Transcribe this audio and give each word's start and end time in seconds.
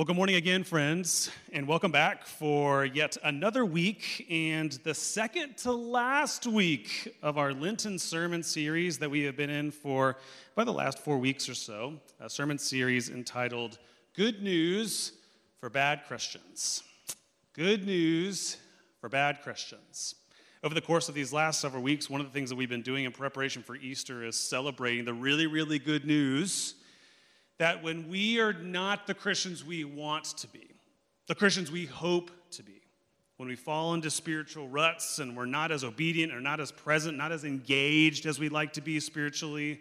Well, 0.00 0.06
good 0.06 0.16
morning 0.16 0.36
again, 0.36 0.64
friends, 0.64 1.30
and 1.52 1.68
welcome 1.68 1.92
back 1.92 2.24
for 2.24 2.86
yet 2.86 3.18
another 3.22 3.66
week 3.66 4.26
and 4.30 4.72
the 4.82 4.94
second 4.94 5.58
to 5.58 5.72
last 5.72 6.46
week 6.46 7.14
of 7.22 7.36
our 7.36 7.52
Lenten 7.52 7.98
sermon 7.98 8.42
series 8.42 8.96
that 9.00 9.10
we 9.10 9.24
have 9.24 9.36
been 9.36 9.50
in 9.50 9.70
for 9.70 10.16
about 10.54 10.64
the 10.64 10.72
last 10.72 11.00
four 11.00 11.18
weeks 11.18 11.50
or 11.50 11.54
so. 11.54 12.00
A 12.18 12.30
sermon 12.30 12.56
series 12.56 13.10
entitled 13.10 13.78
Good 14.16 14.42
News 14.42 15.12
for 15.58 15.68
Bad 15.68 16.04
Christians. 16.08 16.82
Good 17.52 17.84
News 17.84 18.56
for 19.02 19.10
Bad 19.10 19.42
Christians. 19.42 20.14
Over 20.64 20.74
the 20.74 20.80
course 20.80 21.10
of 21.10 21.14
these 21.14 21.30
last 21.30 21.60
several 21.60 21.82
weeks, 21.82 22.08
one 22.08 22.22
of 22.22 22.26
the 22.26 22.32
things 22.32 22.48
that 22.48 22.56
we've 22.56 22.70
been 22.70 22.80
doing 22.80 23.04
in 23.04 23.12
preparation 23.12 23.62
for 23.62 23.76
Easter 23.76 24.24
is 24.24 24.34
celebrating 24.34 25.04
the 25.04 25.12
really, 25.12 25.46
really 25.46 25.78
good 25.78 26.06
news 26.06 26.76
that 27.60 27.82
when 27.82 28.08
we 28.08 28.40
are 28.40 28.54
not 28.54 29.06
the 29.06 29.12
Christians 29.12 29.62
we 29.62 29.84
want 29.84 30.24
to 30.24 30.48
be, 30.48 30.66
the 31.26 31.34
Christians 31.34 31.70
we 31.70 31.84
hope 31.84 32.30
to 32.52 32.62
be, 32.62 32.80
when 33.36 33.50
we 33.50 33.54
fall 33.54 33.92
into 33.92 34.10
spiritual 34.10 34.66
ruts 34.66 35.18
and 35.18 35.36
we're 35.36 35.44
not 35.44 35.70
as 35.70 35.84
obedient 35.84 36.32
or 36.32 36.40
not 36.40 36.58
as 36.58 36.72
present, 36.72 37.18
not 37.18 37.32
as 37.32 37.44
engaged 37.44 38.24
as 38.24 38.38
we'd 38.38 38.50
like 38.50 38.72
to 38.72 38.80
be 38.80 38.98
spiritually, 38.98 39.78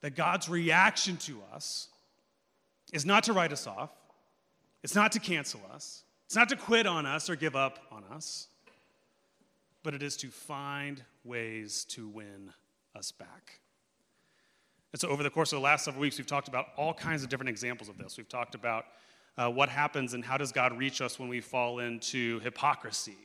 that 0.00 0.16
God's 0.16 0.48
reaction 0.48 1.16
to 1.18 1.40
us 1.54 1.86
is 2.92 3.06
not 3.06 3.22
to 3.24 3.32
write 3.32 3.52
us 3.52 3.68
off, 3.68 3.90
it's 4.82 4.96
not 4.96 5.12
to 5.12 5.20
cancel 5.20 5.60
us, 5.72 6.02
it's 6.26 6.34
not 6.34 6.48
to 6.48 6.56
quit 6.56 6.84
on 6.84 7.06
us 7.06 7.30
or 7.30 7.36
give 7.36 7.54
up 7.54 7.78
on 7.92 8.02
us, 8.12 8.48
but 9.84 9.94
it 9.94 10.02
is 10.02 10.16
to 10.16 10.30
find 10.30 11.00
ways 11.22 11.84
to 11.90 12.08
win 12.08 12.52
us 12.96 13.12
back. 13.12 13.60
And 14.92 15.00
so, 15.00 15.08
over 15.08 15.22
the 15.22 15.30
course 15.30 15.52
of 15.52 15.56
the 15.56 15.62
last 15.62 15.84
several 15.84 16.00
weeks, 16.00 16.18
we've 16.18 16.26
talked 16.26 16.48
about 16.48 16.68
all 16.76 16.92
kinds 16.92 17.22
of 17.22 17.28
different 17.28 17.50
examples 17.50 17.88
of 17.88 17.96
this. 17.96 18.16
We've 18.16 18.28
talked 18.28 18.54
about 18.54 18.86
uh, 19.38 19.48
what 19.48 19.68
happens 19.68 20.14
and 20.14 20.24
how 20.24 20.36
does 20.36 20.52
God 20.52 20.76
reach 20.76 21.00
us 21.00 21.18
when 21.18 21.28
we 21.28 21.40
fall 21.40 21.78
into 21.78 22.40
hypocrisy 22.40 23.16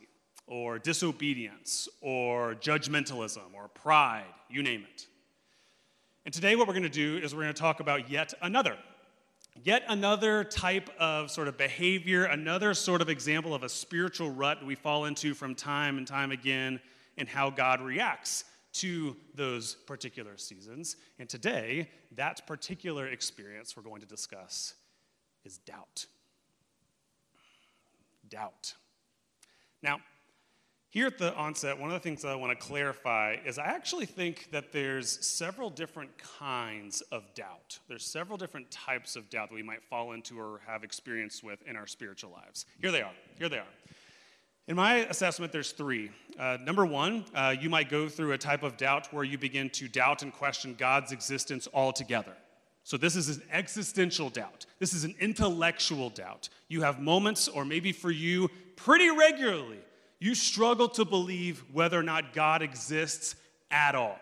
or 0.46 0.78
disobedience 0.78 1.88
or 2.00 2.54
judgmentalism 2.54 3.52
or 3.52 3.68
pride, 3.68 4.24
you 4.48 4.62
name 4.62 4.84
it. 4.94 5.06
And 6.24 6.32
today, 6.32 6.54
what 6.54 6.68
we're 6.68 6.74
going 6.74 6.84
to 6.84 6.88
do 6.88 7.18
is 7.18 7.34
we're 7.34 7.42
going 7.42 7.54
to 7.54 7.60
talk 7.60 7.80
about 7.80 8.10
yet 8.10 8.32
another. 8.42 8.76
Yet 9.64 9.84
another 9.88 10.44
type 10.44 10.90
of 11.00 11.30
sort 11.30 11.48
of 11.48 11.56
behavior, 11.56 12.24
another 12.24 12.74
sort 12.74 13.00
of 13.00 13.08
example 13.08 13.54
of 13.54 13.62
a 13.62 13.68
spiritual 13.68 14.30
rut 14.30 14.64
we 14.64 14.74
fall 14.74 15.06
into 15.06 15.34
from 15.34 15.54
time 15.54 15.98
and 15.98 16.06
time 16.06 16.30
again, 16.30 16.80
and 17.16 17.28
how 17.28 17.50
God 17.50 17.80
reacts 17.80 18.44
to 18.80 19.16
those 19.34 19.74
particular 19.86 20.36
seasons. 20.36 20.96
And 21.18 21.28
today, 21.28 21.90
that 22.16 22.46
particular 22.46 23.06
experience 23.06 23.76
we're 23.76 23.82
going 23.82 24.00
to 24.00 24.06
discuss 24.06 24.74
is 25.44 25.58
doubt. 25.58 26.06
Doubt. 28.28 28.74
Now, 29.82 30.00
here 30.90 31.06
at 31.06 31.18
the 31.18 31.34
onset, 31.34 31.78
one 31.78 31.90
of 31.90 31.94
the 31.94 32.00
things 32.00 32.22
that 32.22 32.28
I 32.28 32.34
want 32.36 32.58
to 32.58 32.66
clarify 32.66 33.36
is 33.44 33.58
I 33.58 33.64
actually 33.66 34.06
think 34.06 34.48
that 34.50 34.72
there's 34.72 35.24
several 35.26 35.68
different 35.68 36.10
kinds 36.38 37.02
of 37.12 37.22
doubt. 37.34 37.78
There's 37.86 38.04
several 38.04 38.38
different 38.38 38.70
types 38.70 39.14
of 39.14 39.28
doubt 39.28 39.50
that 39.50 39.54
we 39.54 39.62
might 39.62 39.82
fall 39.84 40.12
into 40.12 40.40
or 40.40 40.60
have 40.66 40.84
experience 40.84 41.42
with 41.42 41.60
in 41.68 41.76
our 41.76 41.86
spiritual 41.86 42.30
lives. 42.30 42.66
Here 42.80 42.90
they 42.90 43.02
are. 43.02 43.12
Here 43.38 43.48
they 43.48 43.58
are. 43.58 43.66
In 44.68 44.74
my 44.74 44.96
assessment, 45.06 45.52
there's 45.52 45.70
three. 45.70 46.10
Uh, 46.38 46.58
number 46.60 46.84
one, 46.84 47.24
uh, 47.34 47.54
you 47.58 47.70
might 47.70 47.88
go 47.88 48.08
through 48.08 48.32
a 48.32 48.38
type 48.38 48.64
of 48.64 48.76
doubt 48.76 49.12
where 49.12 49.22
you 49.22 49.38
begin 49.38 49.70
to 49.70 49.86
doubt 49.86 50.22
and 50.22 50.32
question 50.32 50.74
God's 50.76 51.12
existence 51.12 51.68
altogether. 51.72 52.32
So, 52.82 52.96
this 52.96 53.14
is 53.16 53.36
an 53.36 53.42
existential 53.52 54.28
doubt. 54.28 54.66
This 54.78 54.92
is 54.92 55.04
an 55.04 55.14
intellectual 55.20 56.10
doubt. 56.10 56.48
You 56.68 56.82
have 56.82 57.00
moments, 57.00 57.48
or 57.48 57.64
maybe 57.64 57.92
for 57.92 58.10
you, 58.10 58.48
pretty 58.74 59.10
regularly, 59.10 59.78
you 60.18 60.34
struggle 60.34 60.88
to 60.90 61.04
believe 61.04 61.64
whether 61.72 61.98
or 61.98 62.02
not 62.02 62.32
God 62.32 62.62
exists 62.62 63.36
at 63.70 63.94
all. 63.94 64.18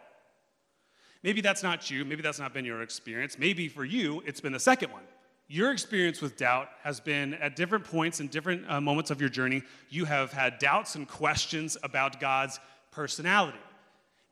Maybe 1.22 1.40
that's 1.40 1.62
not 1.62 1.90
you. 1.90 2.04
Maybe 2.04 2.22
that's 2.22 2.38
not 2.38 2.52
been 2.52 2.66
your 2.66 2.82
experience. 2.82 3.38
Maybe 3.38 3.68
for 3.68 3.84
you, 3.84 4.22
it's 4.26 4.40
been 4.42 4.52
the 4.52 4.60
second 4.60 4.92
one 4.92 5.04
your 5.48 5.72
experience 5.72 6.22
with 6.22 6.36
doubt 6.36 6.68
has 6.82 7.00
been 7.00 7.34
at 7.34 7.54
different 7.54 7.84
points 7.84 8.20
and 8.20 8.30
different 8.30 8.68
uh, 8.68 8.80
moments 8.80 9.10
of 9.10 9.20
your 9.20 9.28
journey, 9.28 9.62
you 9.90 10.06
have 10.06 10.32
had 10.32 10.58
doubts 10.58 10.94
and 10.94 11.06
questions 11.06 11.76
about 11.82 12.18
God's 12.18 12.58
personality. 12.90 13.58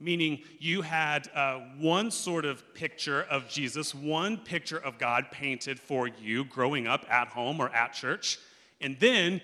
Meaning, 0.00 0.40
you 0.58 0.82
had 0.82 1.28
uh, 1.32 1.60
one 1.78 2.10
sort 2.10 2.44
of 2.44 2.74
picture 2.74 3.22
of 3.24 3.48
Jesus, 3.48 3.94
one 3.94 4.36
picture 4.36 4.78
of 4.78 4.98
God 4.98 5.26
painted 5.30 5.78
for 5.78 6.08
you 6.08 6.44
growing 6.44 6.88
up 6.88 7.06
at 7.08 7.28
home 7.28 7.60
or 7.60 7.68
at 7.68 7.92
church. 7.92 8.38
And 8.80 8.98
then 8.98 9.40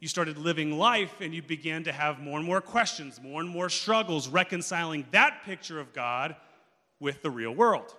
you 0.00 0.08
started 0.08 0.36
living 0.36 0.76
life 0.76 1.20
and 1.20 1.32
you 1.32 1.40
began 1.40 1.84
to 1.84 1.92
have 1.92 2.18
more 2.18 2.36
and 2.36 2.46
more 2.46 2.60
questions, 2.60 3.20
more 3.22 3.40
and 3.40 3.48
more 3.48 3.70
struggles 3.70 4.28
reconciling 4.28 5.06
that 5.12 5.42
picture 5.46 5.80
of 5.80 5.94
God 5.94 6.36
with 7.00 7.22
the 7.22 7.30
real 7.30 7.52
world. 7.52 7.94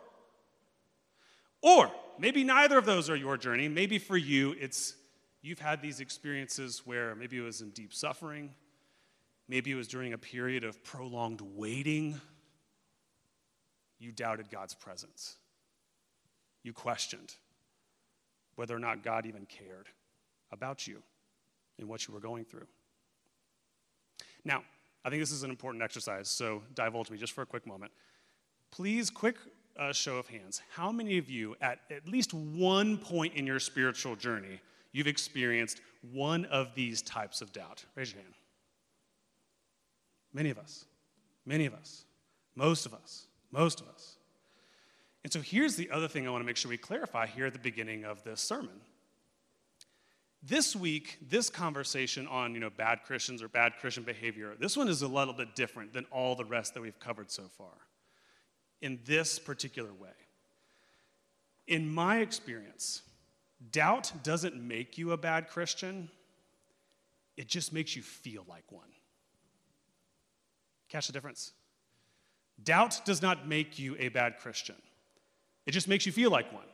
Or 1.64 1.90
maybe 2.20 2.44
neither 2.44 2.78
of 2.78 2.86
those 2.86 3.10
are 3.10 3.16
your 3.16 3.38
journey. 3.38 3.68
Maybe 3.68 3.98
for 4.00 4.18
you, 4.18 4.56
it's 4.60 4.96
you've 5.42 5.60
had 5.60 5.82
these 5.82 6.00
experiences 6.00 6.82
where 6.86 7.16
maybe 7.16 7.38
it 7.38 7.42
was 7.42 7.62
in 7.62 7.70
deep 7.72 7.94
suffering, 7.94 8.54
maybe 9.48 9.72
it 9.72 9.76
was 9.76 9.88
during 9.88 10.14
a 10.14 10.18
period 10.18 10.64
of 10.64 10.84
prolonged 10.84 11.42
waiting. 11.42 12.20
You 14.00 14.12
doubted 14.12 14.50
God's 14.50 14.74
presence. 14.74 15.36
You 16.64 16.74
questioned 16.74 17.36
whether 18.56 18.76
or 18.76 18.80
not 18.80 19.04
God 19.04 19.26
even 19.26 19.46
cared 19.46 19.88
about 20.52 20.88
you 20.88 21.02
and 21.80 21.88
what 21.88 22.08
you 22.08 22.14
were 22.14 22.20
going 22.20 22.46
through. 22.46 22.68
Now, 24.46 24.64
I 25.06 25.10
think 25.10 25.22
this 25.22 25.32
is 25.32 25.44
an 25.44 25.50
important 25.50 25.84
exercise, 25.84 26.30
so 26.30 26.62
divulge 26.74 27.10
me 27.10 27.18
just 27.18 27.34
for 27.34 27.42
a 27.42 27.46
quick 27.46 27.66
moment. 27.66 27.92
Please, 28.72 29.10
quick 29.10 29.38
a 29.76 29.94
show 29.94 30.18
of 30.18 30.28
hands. 30.28 30.62
How 30.72 30.92
many 30.92 31.18
of 31.18 31.30
you, 31.30 31.56
at 31.62 31.80
at 31.90 32.08
least 32.08 32.34
one 32.34 32.98
point 32.98 33.34
in 33.36 33.48
your 33.48 33.60
spiritual 33.60 34.16
journey, 34.16 34.60
you've 34.92 35.08
experienced 35.08 35.82
one 36.12 36.46
of 36.46 36.76
these 36.76 37.02
types 37.02 37.42
of 37.42 37.52
doubt? 37.52 37.84
Raise 37.96 38.14
your 38.14 38.22
hand. 38.22 38.34
Many 40.34 40.50
of 40.50 40.58
us. 40.58 40.86
Many 41.46 41.66
of 41.66 41.74
us. 41.74 42.06
Most 42.56 42.86
of 42.86 42.94
us. 42.94 43.28
Most 43.52 43.82
of 43.82 43.88
us. 43.88 44.18
And 45.24 45.32
so 45.32 45.40
here's 45.40 45.76
the 45.76 45.90
other 45.90 46.08
thing 46.08 46.28
I 46.28 46.32
want 46.32 46.42
to 46.42 46.46
make 46.46 46.58
sure 46.58 46.70
we 46.70 46.78
clarify 46.78 47.28
here 47.28 47.46
at 47.46 47.54
the 47.54 47.60
beginning 47.60 48.04
of 48.04 48.24
this 48.24 48.42
sermon. 48.42 48.82
This 50.46 50.76
week, 50.76 51.20
this 51.30 51.50
conversation 51.50 52.28
on 52.28 52.54
you 52.54 52.60
know, 52.60 52.70
bad 52.70 53.04
Christians 53.06 53.42
or 53.42 53.48
bad 53.48 53.74
Christian 53.80 54.04
behavior, 54.04 54.56
this 54.60 54.76
one 54.76 54.90
is 54.90 55.02
a 55.02 55.08
little 55.08 55.34
bit 55.34 55.56
different 55.56 55.94
than 55.94 56.06
all 56.12 56.36
the 56.36 56.44
rest 56.44 56.74
that 56.74 56.82
we've 56.82 57.00
covered 57.00 57.32
so 57.32 57.44
far 57.58 57.72
in 58.84 59.00
this 59.06 59.40
particular 59.40 59.94
way. 59.94 60.10
In 61.68 61.92
my 61.92 62.18
experience, 62.20 63.02
doubt 63.72 64.12
doesn't 64.24 64.56
make 64.56 64.98
you 64.98 65.14
a 65.14 65.18
bad 65.18 65.48
Christian, 65.48 66.10
it 67.38 67.48
just 67.48 67.72
makes 67.72 67.96
you 67.96 68.02
feel 68.02 68.44
like 68.48 68.70
one. 68.70 68.90
Catch 70.90 71.08
the 71.08 71.14
difference? 71.14 71.54
Doubt 72.62 73.02
does 73.06 73.22
not 73.22 73.48
make 73.48 73.80
you 73.80 73.96
a 73.98 74.10
bad 74.10 74.38
Christian, 74.38 74.76
it 75.66 75.72
just 75.72 75.88
makes 75.88 76.06
you 76.06 76.12
feel 76.12 76.30
like 76.30 76.52
one. 76.54 76.66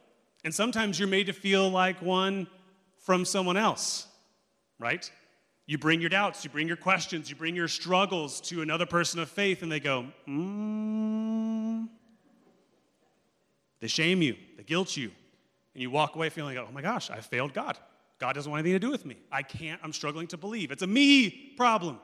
And 0.44 0.56
sometimes 0.56 0.98
you're 0.98 1.08
made 1.08 1.28
to 1.28 1.34
feel 1.34 1.70
like 1.70 2.02
one 2.02 2.48
from 2.98 3.24
someone 3.26 3.58
else, 3.58 4.08
right? 4.80 5.10
You 5.68 5.78
bring 5.78 6.00
your 6.00 6.10
doubts, 6.10 6.44
you 6.44 6.50
bring 6.50 6.68
your 6.68 6.78
questions, 6.78 7.30
you 7.30 7.36
bring 7.36 7.56
your 7.56 7.68
struggles 7.68 8.42
to 8.42 8.64
another 8.64 8.88
person 8.88 9.20
of 9.20 9.30
faith, 9.30 9.62
and 9.62 9.72
they 9.72 9.80
go, 9.80 10.08
mm, 10.28 11.29
they 13.80 13.88
shame 13.88 14.22
you, 14.22 14.36
they 14.58 14.64
guilt 14.64 14.96
you, 14.98 15.12
and 15.74 15.81
you 15.81 15.90
walk 15.90 16.16
away 16.16 16.30
feeling 16.30 16.56
like, 16.56 16.68
oh 16.68 16.72
my 16.72 16.81
gosh, 16.81 17.10
I 17.10 17.20
failed 17.22 17.54
God. 17.54 17.78
God 18.20 18.34
doesn't 18.34 18.52
want 18.52 18.60
anything 18.60 18.80
to 18.80 18.86
do 18.86 18.92
with 18.92 19.06
me. 19.06 19.18
I 19.31 19.44
can't, 19.44 19.80
I'm 19.84 19.94
struggling 19.94 20.28
to 20.28 20.38
believe. 20.38 20.72
It's 20.72 20.81
a 20.81 20.88
me 20.88 21.54
problem. 21.56 22.00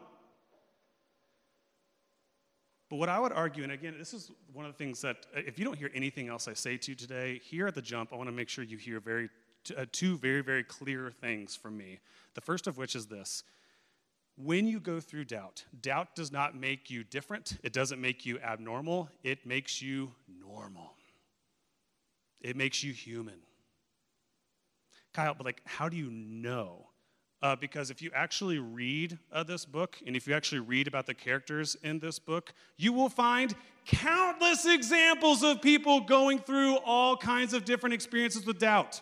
But 2.90 2.98
what 2.98 3.10
I 3.10 3.20
would 3.20 3.34
argue, 3.34 3.64
and 3.64 3.72
again, 3.72 3.96
this 3.98 4.14
is 4.14 4.32
one 4.54 4.66
of 4.66 4.72
the 4.72 4.78
things 4.78 5.02
that, 5.02 5.26
if 5.36 5.60
you 5.60 5.66
don't 5.66 5.78
hear 5.78 5.92
anything 5.94 6.30
else 6.30 6.48
I 6.48 6.54
say 6.54 6.78
to 6.78 6.92
you 6.92 6.96
today, 6.96 7.42
here 7.44 7.68
at 7.68 7.76
the 7.76 7.82
jump, 7.82 8.14
I 8.14 8.16
want 8.16 8.30
to 8.30 8.36
make 8.36 8.48
sure 8.48 8.64
you 8.64 8.78
hear 8.78 9.00
very 9.00 9.30
uh, 9.76 9.86
two 9.92 10.18
very, 10.18 10.42
very 10.42 10.64
clear 10.64 11.12
things 11.12 11.56
from 11.56 11.78
me. 11.78 12.00
The 12.34 12.42
first 12.42 12.68
of 12.68 12.78
which 12.78 12.96
is 12.96 13.08
this 13.08 13.44
when 14.38 14.68
you 14.68 14.80
go 14.82 15.00
through 15.00 15.26
doubt, 15.26 15.64
doubt 15.82 16.14
does 16.14 16.32
not 16.32 16.56
make 16.56 16.90
you 16.90 17.06
different, 17.06 17.58
it 17.64 17.72
doesn't 17.72 18.02
make 18.02 18.26
you 18.26 18.38
abnormal, 18.40 19.10
it 19.24 19.46
makes 19.46 19.82
you 19.82 20.12
normal. 20.28 20.95
It 22.46 22.56
makes 22.56 22.84
you 22.84 22.94
human. 22.94 23.40
Kyle, 25.16 25.34
but 25.34 25.46
like, 25.46 25.62
how 25.66 25.90
do 25.90 25.98
you 25.98 26.12
know? 26.12 26.90
Uh, 27.42 27.56
because 27.56 27.90
if 27.90 28.04
you 28.04 28.12
actually 28.14 28.60
read 28.60 29.18
uh, 29.32 29.42
this 29.42 29.66
book, 29.66 29.98
and 30.06 30.16
if 30.16 30.28
you 30.28 30.36
actually 30.36 30.60
read 30.60 30.88
about 30.88 31.08
the 31.08 31.14
characters 31.16 31.76
in 31.82 31.98
this 31.98 32.20
book, 32.20 32.54
you 32.78 32.94
will 32.94 33.10
find 33.10 33.56
countless 33.88 34.68
examples 34.68 35.42
of 35.42 35.60
people 35.60 36.02
going 36.02 36.38
through 36.38 36.78
all 36.86 37.18
kinds 37.18 37.56
of 37.56 37.66
different 37.66 37.96
experiences 37.96 38.46
with 38.46 38.60
doubt. 38.60 39.02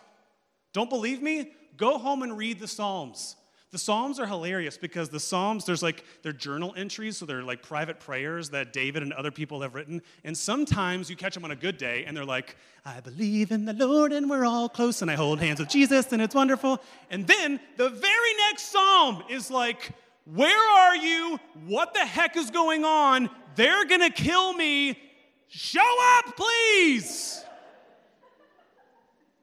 Don't 0.72 0.90
believe 0.90 1.22
me? 1.22 1.52
Go 1.76 1.98
home 1.98 2.24
and 2.24 2.38
read 2.38 2.62
the 2.62 2.68
Psalms. 2.68 3.36
The 3.74 3.80
Psalms 3.80 4.20
are 4.20 4.28
hilarious 4.28 4.78
because 4.78 5.10
the 5.10 5.20
Psalms, 5.20 5.66
there's 5.66 5.82
like, 5.82 6.06
they're 6.22 6.32
journal 6.32 6.76
entries, 6.78 7.18
so 7.18 7.26
they're 7.26 7.42
like 7.42 7.64
private 7.64 8.00
prayers 8.00 8.52
that 8.52 8.72
David 8.72 9.02
and 9.02 9.12
other 9.14 9.32
people 9.32 9.62
have 9.64 9.74
written. 9.74 10.04
And 10.24 10.38
sometimes 10.38 11.10
you 11.10 11.16
catch 11.16 11.34
them 11.34 11.44
on 11.44 11.50
a 11.50 11.56
good 11.56 11.80
day 11.80 12.06
and 12.06 12.16
they're 12.16 12.24
like, 12.24 12.56
I 12.86 13.00
believe 13.00 13.52
in 13.52 13.66
the 13.66 13.74
Lord 13.74 14.14
and 14.14 14.30
we're 14.30 14.46
all 14.46 14.70
close 14.70 15.02
and 15.02 15.10
I 15.10 15.16
hold 15.16 15.40
hands 15.40 15.60
with 15.60 15.70
Jesus 15.70 16.14
and 16.14 16.22
it's 16.22 16.36
wonderful. 16.36 16.84
And 17.10 17.26
then 17.26 17.60
the 17.78 17.90
very 17.90 18.34
next 18.48 18.72
Psalm 18.72 19.24
is 19.28 19.50
like, 19.50 19.90
Where 20.26 20.72
are 20.78 20.96
you? 20.96 21.40
What 21.66 21.96
the 21.96 22.06
heck 22.06 22.38
is 22.38 22.52
going 22.52 22.86
on? 22.86 23.28
They're 23.56 23.86
gonna 23.86 24.12
kill 24.12 24.54
me. 24.54 25.00
Show 25.48 25.82
up, 26.20 26.36
please. 26.36 27.44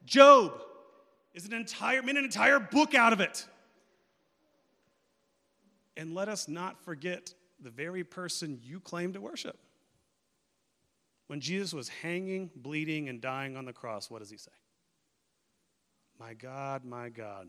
Job 0.07 0.53
is 1.35 1.47
an 1.47 1.53
entire, 1.53 2.01
made 2.01 2.15
an 2.15 2.23
entire 2.23 2.61
book 2.61 2.95
out 2.95 3.13
of 3.13 3.19
it. 3.19 3.45
And 6.01 6.15
let 6.15 6.31
us 6.31 6.49
not 6.49 6.83
forget 6.83 7.35
the 7.63 7.69
very 7.69 8.05
person 8.05 8.59
you 8.63 8.81
claim 8.81 9.13
to 9.13 9.21
worship. 9.21 9.59
When 11.27 11.43
Jesus 11.43 11.75
was 11.75 11.91
hanging, 11.91 12.51
bleeding, 12.57 13.11
and 13.11 13.21
dying 13.21 13.55
on 13.55 13.67
the 13.67 13.75
cross, 13.75 14.11
what 14.11 14.21
does 14.21 14.31
he 14.31 14.39
say? 14.39 14.51
My 16.19 16.33
God, 16.33 16.87
my 16.87 17.11
God, 17.11 17.49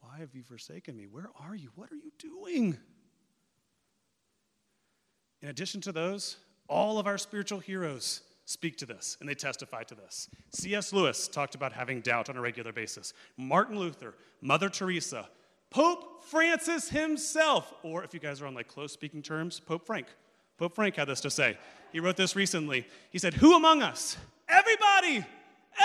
why 0.00 0.18
have 0.18 0.34
you 0.34 0.42
forsaken 0.42 0.94
me? 0.94 1.06
Where 1.06 1.30
are 1.40 1.54
you? 1.54 1.70
What 1.76 1.90
are 1.90 1.96
you 1.96 2.12
doing? 2.18 2.76
In 5.40 5.48
addition 5.48 5.80
to 5.80 5.92
those, 5.92 6.36
all 6.68 6.98
of 6.98 7.06
our 7.06 7.16
spiritual 7.16 7.60
heroes 7.60 8.20
speak 8.44 8.76
to 8.76 8.86
this 8.86 9.16
and 9.20 9.26
they 9.26 9.34
testify 9.34 9.82
to 9.84 9.94
this. 9.94 10.28
C.S. 10.50 10.92
Lewis 10.92 11.26
talked 11.26 11.54
about 11.54 11.72
having 11.72 12.02
doubt 12.02 12.28
on 12.28 12.36
a 12.36 12.40
regular 12.42 12.74
basis. 12.74 13.14
Martin 13.38 13.78
Luther, 13.78 14.14
Mother 14.42 14.68
Teresa, 14.68 15.26
Pope 15.70 16.24
Francis 16.24 16.88
himself, 16.88 17.72
or 17.82 18.04
if 18.04 18.14
you 18.14 18.20
guys 18.20 18.40
are 18.40 18.46
on 18.46 18.54
like 18.54 18.68
close 18.68 18.92
speaking 18.92 19.22
terms, 19.22 19.60
Pope 19.60 19.86
Frank. 19.86 20.06
Pope 20.58 20.74
Frank 20.74 20.96
had 20.96 21.08
this 21.08 21.20
to 21.20 21.30
say. 21.30 21.58
He 21.92 22.00
wrote 22.00 22.16
this 22.16 22.34
recently. 22.34 22.86
He 23.10 23.18
said, 23.18 23.34
Who 23.34 23.54
among 23.54 23.82
us, 23.82 24.16
everybody, 24.48 25.24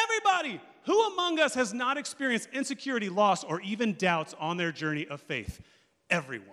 everybody, 0.04 0.62
who 0.86 1.08
among 1.08 1.40
us 1.40 1.54
has 1.56 1.74
not 1.74 1.98
experienced 1.98 2.50
insecurity, 2.54 3.10
loss, 3.10 3.44
or 3.44 3.62
even 3.62 3.94
doubts 3.94 4.34
on 4.40 4.58
their 4.58 4.72
journey 4.72 5.08
of 5.08 5.22
faith? 5.22 5.62
Everyone. 6.10 6.48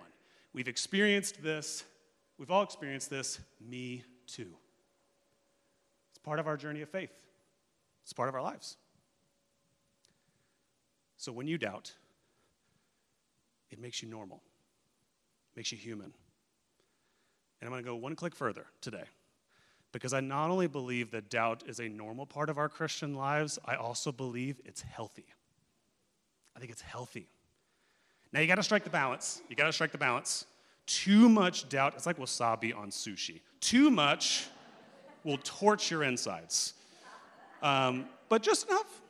We've 0.53 0.67
experienced 0.67 1.41
this. 1.41 1.83
We've 2.37 2.51
all 2.51 2.63
experienced 2.63 3.09
this. 3.09 3.39
Me 3.59 4.03
too. 4.27 4.49
It's 6.11 6.19
part 6.19 6.39
of 6.39 6.47
our 6.47 6.57
journey 6.57 6.81
of 6.81 6.89
faith, 6.89 7.11
it's 8.03 8.13
part 8.13 8.29
of 8.29 8.35
our 8.35 8.41
lives. 8.41 8.77
So 11.17 11.33
when 11.33 11.47
you 11.47 11.57
doubt, 11.57 11.93
it 13.69 13.79
makes 13.79 14.01
you 14.01 14.09
normal, 14.09 14.41
makes 15.55 15.71
you 15.71 15.77
human. 15.77 16.13
And 17.61 17.67
I'm 17.67 17.71
going 17.71 17.83
to 17.83 17.89
go 17.89 17.95
one 17.95 18.15
click 18.15 18.35
further 18.35 18.65
today. 18.81 19.03
Because 19.91 20.13
I 20.13 20.19
not 20.19 20.49
only 20.51 20.67
believe 20.67 21.11
that 21.11 21.29
doubt 21.29 21.63
is 21.67 21.79
a 21.79 21.89
normal 21.89 22.25
part 22.25 22.49
of 22.49 22.57
our 22.57 22.69
Christian 22.69 23.15
lives, 23.15 23.57
I 23.65 23.75
also 23.75 24.11
believe 24.11 24.61
it's 24.63 24.81
healthy. 24.81 25.25
I 26.55 26.59
think 26.59 26.71
it's 26.71 26.81
healthy. 26.81 27.27
Now 28.31 28.39
you 28.41 28.47
got 28.47 28.55
to 28.55 28.63
strike 28.63 28.83
the 28.83 28.89
balance. 28.91 29.41
You 29.49 29.55
got 29.55 29.65
to 29.65 29.73
strike 29.73 29.91
the 29.91 29.97
balance. 29.97 30.45
Too 30.85 31.27
much 31.27 31.69
doubt, 31.69 31.93
it's 31.95 32.05
like 32.05 32.17
wasabi 32.17 32.75
on 32.75 32.89
sushi. 32.91 33.41
Too 33.59 33.89
much 33.89 34.47
will 35.23 35.39
torch 35.43 35.91
your 35.91 36.03
insides. 36.03 36.73
Um, 37.61 38.05
but 38.29 38.41
just 38.41 38.67
enough, 38.67 39.01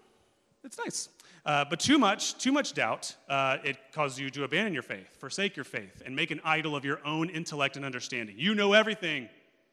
it's 0.64 0.78
nice. 0.78 1.10
Uh, 1.46 1.66
but 1.70 1.80
too 1.80 1.98
much, 1.98 2.38
too 2.38 2.52
much 2.52 2.74
doubt, 2.74 3.16
uh, 3.30 3.58
it 3.64 3.78
causes 3.94 4.20
you 4.20 4.30
to 4.30 4.44
abandon 4.44 4.74
your 4.74 4.84
faith, 4.84 5.16
forsake 5.20 5.56
your 5.56 5.64
faith, 5.64 6.02
and 6.06 6.16
make 6.16 6.32
an 6.32 6.42
idol 6.44 6.76
of 6.76 6.84
your 6.86 7.00
own 7.06 7.30
intellect 7.30 7.76
and 7.76 7.86
understanding. 7.86 8.36
You 8.38 8.56
know 8.56 8.74
everything. 8.74 9.30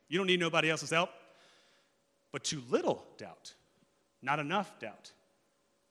You 0.08 0.18
don't 0.18 0.26
need 0.26 0.40
nobody 0.40 0.70
else's 0.70 0.90
help. 0.90 1.10
But 2.32 2.44
too 2.44 2.62
little 2.68 3.04
doubt, 3.16 3.54
not 4.22 4.38
enough 4.38 4.78
doubt, 4.78 5.12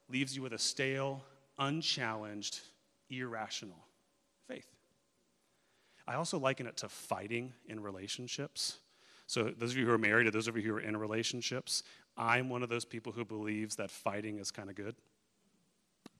leaves 0.10 0.36
you 0.36 0.42
with 0.42 0.54
a 0.54 0.60
stale, 0.60 1.24
unchallenged, 1.58 2.60
irrational 3.10 3.86
faith. 4.48 4.68
I 6.08 6.16
also 6.16 6.38
liken 6.38 6.68
it 6.68 6.78
to 6.78 6.90
fighting 6.90 7.54
in 7.68 7.80
relationships. 7.82 8.78
So, 9.28 9.52
those 9.58 9.72
of 9.72 9.78
you 9.78 9.86
who 9.86 9.92
are 9.92 9.98
married, 9.98 10.28
or 10.28 10.32
those 10.32 10.48
of 10.48 10.56
you 10.56 10.62
who 10.62 10.76
are 10.76 10.80
in 10.80 10.96
relationships, 10.96 11.82
I'm 12.16 12.48
one 12.48 12.62
of 12.62 12.70
those 12.70 12.86
people 12.86 13.12
who 13.12 13.26
believes 13.26 13.76
that 13.78 13.90
fighting 13.90 14.38
is 14.38 14.52
kind 14.52 14.70
of 14.70 14.76
good. 14.76 14.96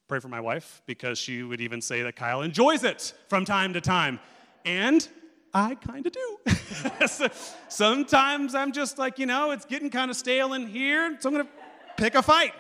Pray 0.08 0.20
for 0.20 0.28
my 0.28 0.40
wife 0.40 0.84
because 0.86 1.18
she 1.18 1.42
would 1.42 1.62
even 1.62 1.82
say 1.82 2.04
that 2.04 2.16
Kyle 2.16 2.42
enjoys 2.42 2.84
it 2.84 3.14
from 3.28 3.44
time 3.44 3.74
to 3.74 3.82
time. 3.82 4.20
And 4.64 5.08
I 5.54 5.76
kind 5.76 6.06
of 6.06 6.12
do. 6.12 7.30
Sometimes 7.70 8.54
I'm 8.54 8.72
just 8.72 8.98
like, 8.98 9.18
you 9.18 9.26
know, 9.26 9.52
it's 9.52 9.66
getting 9.66 9.90
kind 9.90 10.12
of 10.12 10.18
stale 10.18 10.54
in 10.54 10.68
here, 10.68 11.18
so 11.20 11.30
I'm 11.30 11.36
going 11.36 11.46
to 11.46 11.52
pick 11.98 12.14
a 12.14 12.22
fight. 12.22 12.54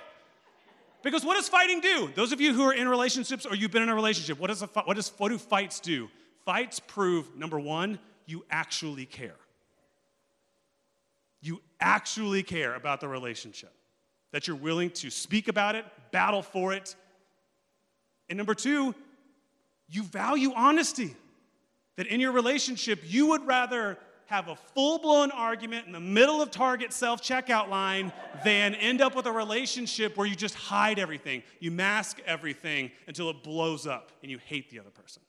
Because 1.03 1.23
what 1.23 1.35
does 1.35 1.47
fighting 1.47 1.81
do? 1.81 2.09
Those 2.15 2.31
of 2.31 2.41
you 2.41 2.53
who 2.53 2.63
are 2.63 2.73
in 2.73 2.87
relationships 2.87 3.45
or 3.45 3.55
you've 3.55 3.69
been 3.69 3.83
in 3.83 3.89
a 3.89 3.95
relationship, 3.95 4.39
what, 4.39 4.47
does 4.47 4.63
a, 4.63 4.67
what, 4.67 4.95
does, 4.95 5.11
what 5.17 5.29
do 5.29 5.37
fights 5.37 5.79
do? 5.79 6.09
Fights 6.45 6.79
prove, 6.79 7.35
number 7.35 7.59
one, 7.59 7.99
you 8.25 8.43
actually 8.49 9.05
care. 9.05 9.35
You 11.41 11.61
actually 11.79 12.41
care 12.41 12.73
about 12.73 13.01
the 13.01 13.07
relationship, 13.07 13.71
that 14.31 14.47
you're 14.47 14.55
willing 14.55 14.89
to 14.91 15.11
speak 15.11 15.47
about 15.47 15.75
it, 15.75 15.85
battle 16.11 16.41
for 16.41 16.73
it, 16.73 16.95
and 18.29 18.37
number 18.37 18.53
two, 18.53 18.95
you 19.87 20.03
value 20.03 20.51
honesty. 20.55 21.15
That 21.97 22.07
in 22.07 22.19
your 22.19 22.33
relationship, 22.33 22.99
you 23.05 23.27
would 23.27 23.47
rather 23.47 23.97
have 24.25 24.47
a 24.47 24.55
full 24.55 24.99
blown 24.99 25.31
argument 25.31 25.85
in 25.85 25.93
the 25.93 25.99
middle 25.99 26.41
of 26.41 26.51
Target 26.51 26.91
self 26.91 27.21
checkout 27.21 27.69
line 27.69 28.11
than 28.43 28.75
end 28.75 29.01
up 29.01 29.15
with 29.15 29.27
a 29.27 29.31
relationship 29.31 30.17
where 30.17 30.27
you 30.27 30.35
just 30.35 30.55
hide 30.55 30.99
everything. 30.99 31.43
You 31.59 31.71
mask 31.71 32.19
everything 32.25 32.91
until 33.07 33.29
it 33.29 33.43
blows 33.43 33.87
up 33.87 34.11
and 34.21 34.31
you 34.31 34.39
hate 34.39 34.69
the 34.69 34.79
other 34.79 34.89
person. 34.89 35.21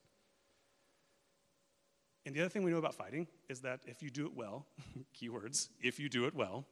And 2.25 2.35
the 2.35 2.41
other 2.41 2.49
thing 2.49 2.65
we 2.65 2.73
know 2.73 2.79
about 2.79 2.95
fighting 2.95 3.29
is 3.49 3.61
that 3.61 3.81
if 3.87 4.03
you 4.03 4.11
do 4.11 4.27
it 4.27 4.35
well, 4.35 4.67
keywords, 5.21 5.69
if 5.81 6.01
you 6.01 6.09
do 6.09 6.27
it 6.27 6.35
well, 6.35 6.67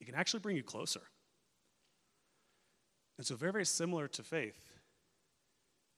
it 0.00 0.04
can 0.04 0.14
actually 0.14 0.40
bring 0.40 0.56
you 0.56 0.62
closer. 0.62 1.00
And 3.18 3.26
so, 3.26 3.36
very, 3.36 3.52
very 3.52 3.66
similar 3.66 4.08
to 4.08 4.22
faith, 4.22 4.78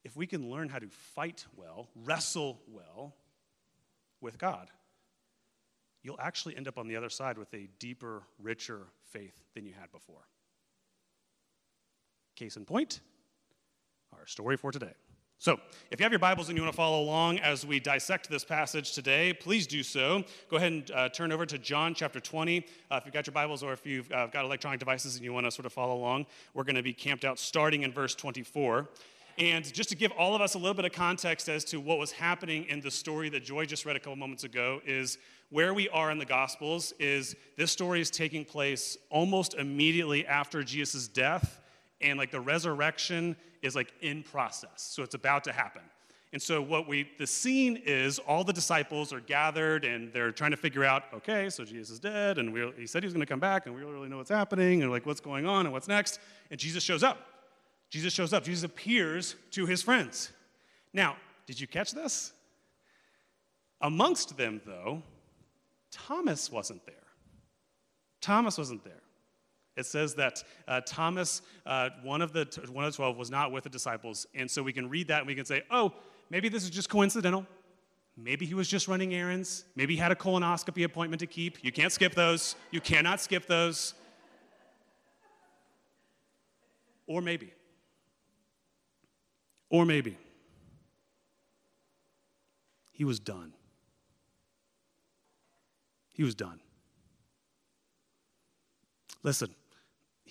if 0.05 0.17
we 0.17 0.27
can 0.27 0.51
learn 0.51 0.69
how 0.69 0.79
to 0.79 0.89
fight 0.89 1.47
well, 1.57 1.89
wrestle 1.95 2.61
well 2.69 3.15
with 4.21 4.39
God, 4.39 4.69
you'll 6.03 6.21
actually 6.21 6.57
end 6.57 6.69
up 6.69 6.79
on 6.79 6.87
the 6.87 6.97
other 6.97 7.09
side 7.09 7.39
with 7.39 7.53
a 7.55 7.69
deeper, 7.79 8.23
richer 8.39 8.83
faith 9.11 9.43
than 9.55 9.65
you 9.65 9.73
had 9.73 9.91
before. 9.91 10.27
Case 12.37 12.57
in 12.57 12.65
point, 12.65 13.01
our 14.13 14.27
story 14.27 14.57
for 14.57 14.73
today. 14.73 14.93
So, 15.45 15.61
if 15.91 16.01
you 16.01 16.05
have 16.05 16.11
your 16.11 16.21
Bibles 16.21 16.49
and 16.49 16.57
you 16.57 16.63
want 16.63 16.73
to 16.73 16.77
follow 16.79 17.03
along 17.03 17.39
as 17.41 17.67
we 17.67 17.79
dissect 17.79 18.31
this 18.31 18.47
passage 18.47 18.93
today, 18.93 19.35
please 19.35 19.67
do 19.67 19.83
so. 19.83 20.25
Go 20.49 20.57
ahead 20.57 20.73
and 20.73 20.91
uh, 20.91 21.11
turn 21.11 21.33
over 21.33 21.45
to 21.45 21.59
John 21.59 21.95
chapter 21.95 22.19
20. 22.19 22.65
Uh, 22.91 22.95
if 22.97 23.05
you've 23.05 23.13
got 23.13 23.27
your 23.27 23.35
Bibles 23.35 23.63
or 23.63 23.75
if 23.75 23.85
you've 23.85 24.11
uh, 24.11 24.29
got 24.29 24.47
electronic 24.47 24.81
devices 24.81 25.17
and 25.17 25.23
you 25.23 25.35
want 25.35 25.45
to 25.45 25.51
sort 25.51 25.67
of 25.67 25.75
follow 25.75 25.97
along, 25.97 26.25
we're 26.55 26.65
going 26.65 26.77
to 26.77 26.83
be 26.83 26.95
camped 26.95 27.27
out 27.27 27.39
starting 27.39 27.83
in 27.83 27.93
verse 27.93 28.15
24. 28.15 28.89
And 29.37 29.71
just 29.71 29.91
to 29.91 29.97
give 29.97 30.13
all 30.13 30.35
of 30.35 30.41
us 30.41 30.55
a 30.55 30.59
little 30.59 30.73
bit 30.73 30.87
of 30.87 30.93
context 30.93 31.51
as 31.51 31.63
to 31.65 31.79
what 31.79 31.99
was 31.99 32.11
happening 32.11 32.65
in 32.71 32.81
the 32.81 32.91
story 32.91 33.29
that 33.29 33.45
Joy 33.45 33.67
just 33.67 33.85
read 33.85 33.97
a 33.97 34.01
couple 34.01 34.17
moments 34.17 34.45
ago, 34.45 34.81
is 34.87 35.19
where 35.51 35.75
we 35.75 35.91
are 35.91 36.11
in 36.11 36.17
the 36.17 36.25
Gospels 36.25 36.95
is 36.99 37.37
this 37.59 37.71
story 37.71 38.01
is 38.01 38.11
taking 38.11 38.47
place 38.47 38.97
almost 39.11 39.53
immediately 39.53 40.27
after 40.27 40.65
Jesus' 40.65 41.07
death 41.07 41.61
and 42.01 42.19
like 42.19 42.31
the 42.31 42.41
resurrection 42.41 43.37
is 43.65 43.75
like 43.75 43.93
in 44.01 44.23
process. 44.23 44.71
So 44.77 45.03
it's 45.03 45.15
about 45.15 45.45
to 45.45 45.53
happen. 45.53 45.83
And 46.33 46.43
so 46.43 46.61
what 46.61 46.89
we 46.89 47.09
the 47.19 47.27
scene 47.27 47.81
is 47.87 48.19
all 48.19 48.45
the 48.45 48.53
disciples 48.53 49.13
are 49.13 49.21
gathered 49.21 49.85
and 49.85 50.13
they're 50.13 50.33
trying 50.33 50.51
to 50.51 50.57
figure 50.57 50.85
out, 50.85 51.05
okay, 51.15 51.49
so 51.49 51.65
Jesus 51.65 51.91
is 51.91 52.01
dead 52.01 52.39
and 52.39 52.53
we, 52.53 52.73
he 52.77 52.87
said 52.87 53.03
he 53.03 53.07
was 53.07 53.15
going 53.15 53.25
to 53.25 53.33
come 53.33 53.41
back 53.41 53.67
and 53.67 53.75
we 53.75 53.81
don't 53.81 53.93
really 53.93 54.09
know 54.09 54.19
what's 54.19 54.31
happening 54.31 54.83
and 54.83 54.91
like 54.91 55.07
what's 55.07 55.21
going 55.21 55.47
on 55.47 55.67
and 55.67 55.73
what's 55.73 55.89
next. 55.89 56.19
And 56.51 56.59
Jesus 56.59 56.83
shows 56.83 57.03
up. 57.03 57.19
Jesus 57.89 58.13
shows 58.13 58.33
up. 58.33 58.43
Jesus 58.43 58.65
appears 58.65 59.37
to 59.53 59.67
his 59.67 59.81
friends. 59.81 60.33
Now, 60.93 61.17
did 61.47 61.61
you 61.61 61.67
catch 61.67 61.93
this? 61.93 62.33
Amongst 63.81 64.37
them, 64.37 64.61
though, 64.67 65.03
Thomas 65.93 66.51
wasn't 66.51 66.85
there. 66.87 66.97
Thomas 68.21 68.59
wasn't 68.59 68.83
there. 68.83 69.03
It 69.77 69.87
says 69.87 70.15
that 70.15 70.43
uh, 70.69 70.81
Thomas, 70.87 71.43
uh, 71.67 71.91
one, 72.03 72.23
of 72.23 72.33
the, 72.33 72.47
one 72.71 72.85
of 72.85 72.93
the 72.93 72.97
12, 72.97 73.17
was 73.17 73.31
not 73.31 73.51
with 73.51 73.65
the 73.65 73.71
disciples. 73.71 74.27
And 74.35 74.49
so 74.51 74.63
we 74.63 74.73
can 74.73 74.89
read 74.89 75.09
that 75.09 75.19
and 75.19 75.27
we 75.27 75.35
can 75.35 75.45
say, 75.45 75.63
oh, 75.71 75.93
maybe 76.31 76.49
this 76.49 76.63
is 76.63 76.71
just 76.71 76.89
coincidental. 76.89 77.47
Maybe 78.17 78.47
he 78.47 78.55
was 78.55 78.69
just 78.69 78.87
running 78.87 79.13
errands. 79.15 79.65
Maybe 79.75 79.95
he 79.95 80.01
had 80.01 80.13
a 80.13 80.15
colonoscopy 80.15 80.85
appointment 80.85 81.21
to 81.21 81.27
keep. 81.27 81.65
You 81.65 81.73
can't 81.73 81.91
skip 81.91 82.15
those. 82.15 82.55
You 82.71 82.81
cannot 82.81 83.21
skip 83.21 83.47
those. 83.47 83.95
Or 87.07 87.21
maybe. 87.21 87.53
Or 89.69 89.85
maybe. 89.85 90.17
He 92.93 93.05
was 93.05 93.19
done. 93.19 93.53
He 96.13 96.23
was 96.23 96.37
done. 96.37 96.61
Listen, 99.25 99.53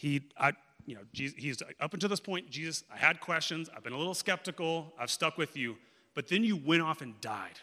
he, 0.04 0.22
I, 0.38 0.52
you 0.86 0.96
know, 0.96 1.02
Jesus, 1.14 1.38
he's 1.38 1.62
up 1.80 1.94
until 1.94 2.10
this 2.10 2.20
point, 2.20 2.50
Jesus, 2.50 2.84
I 2.94 2.98
had 2.98 3.22
questions. 3.22 3.70
I've 3.74 3.86
been 3.86 3.94
a 3.94 3.98
little 3.98 4.14
skeptical. 4.14 4.92
I've 5.00 5.10
stuck 5.10 5.38
with 5.38 5.56
you. 5.56 5.78
But 6.14 6.28
then 6.28 6.44
you 6.44 6.58
went 6.58 6.82
off 6.82 7.02
and 7.02 7.20
died. 7.22 7.60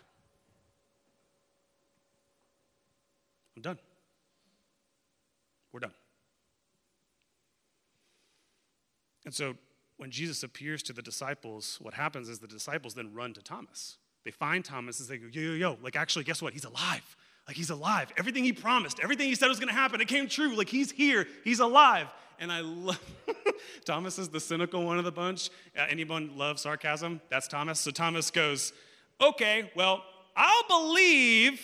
I'm 3.54 3.62
done. 3.62 3.78
We're 5.70 5.80
done. 5.80 5.92
And 9.26 9.34
so 9.34 9.54
when 9.98 10.10
Jesus 10.10 10.42
appears 10.42 10.82
to 10.84 10.94
the 10.94 11.02
disciples, 11.02 11.76
what 11.82 11.92
happens 11.92 12.30
is 12.30 12.38
the 12.38 12.48
disciples 12.48 12.94
then 12.94 13.12
run 13.12 13.34
to 13.34 13.42
Thomas. 13.42 13.98
They 14.24 14.30
find 14.30 14.64
Thomas 14.64 14.98
and 14.98 15.10
they 15.10 15.18
go, 15.18 15.26
yo, 15.30 15.42
yo, 15.42 15.52
yo, 15.52 15.78
like 15.82 15.94
actually, 15.94 16.24
guess 16.24 16.40
what? 16.40 16.54
He's 16.54 16.64
alive. 16.64 17.16
Like 17.46 17.56
he's 17.56 17.70
alive. 17.70 18.12
Everything 18.16 18.44
he 18.44 18.52
promised, 18.52 19.00
everything 19.00 19.28
he 19.28 19.34
said 19.34 19.48
was 19.48 19.58
gonna 19.58 19.72
happen, 19.72 20.00
it 20.00 20.08
came 20.08 20.28
true. 20.28 20.54
Like 20.54 20.68
he's 20.68 20.90
here, 20.90 21.26
he's 21.44 21.60
alive. 21.60 22.06
And 22.40 22.50
I 22.50 22.60
love, 22.60 22.98
Thomas 23.84 24.18
is 24.18 24.30
the 24.30 24.40
cynical 24.40 24.82
one 24.82 24.98
of 24.98 25.04
the 25.04 25.12
bunch. 25.12 25.50
Uh, 25.78 25.86
anyone 25.88 26.36
love 26.36 26.58
sarcasm? 26.58 27.20
That's 27.28 27.46
Thomas. 27.46 27.78
So 27.78 27.90
Thomas 27.90 28.30
goes, 28.30 28.72
okay, 29.20 29.70
well, 29.76 30.02
I'll 30.34 30.66
believe 30.66 31.60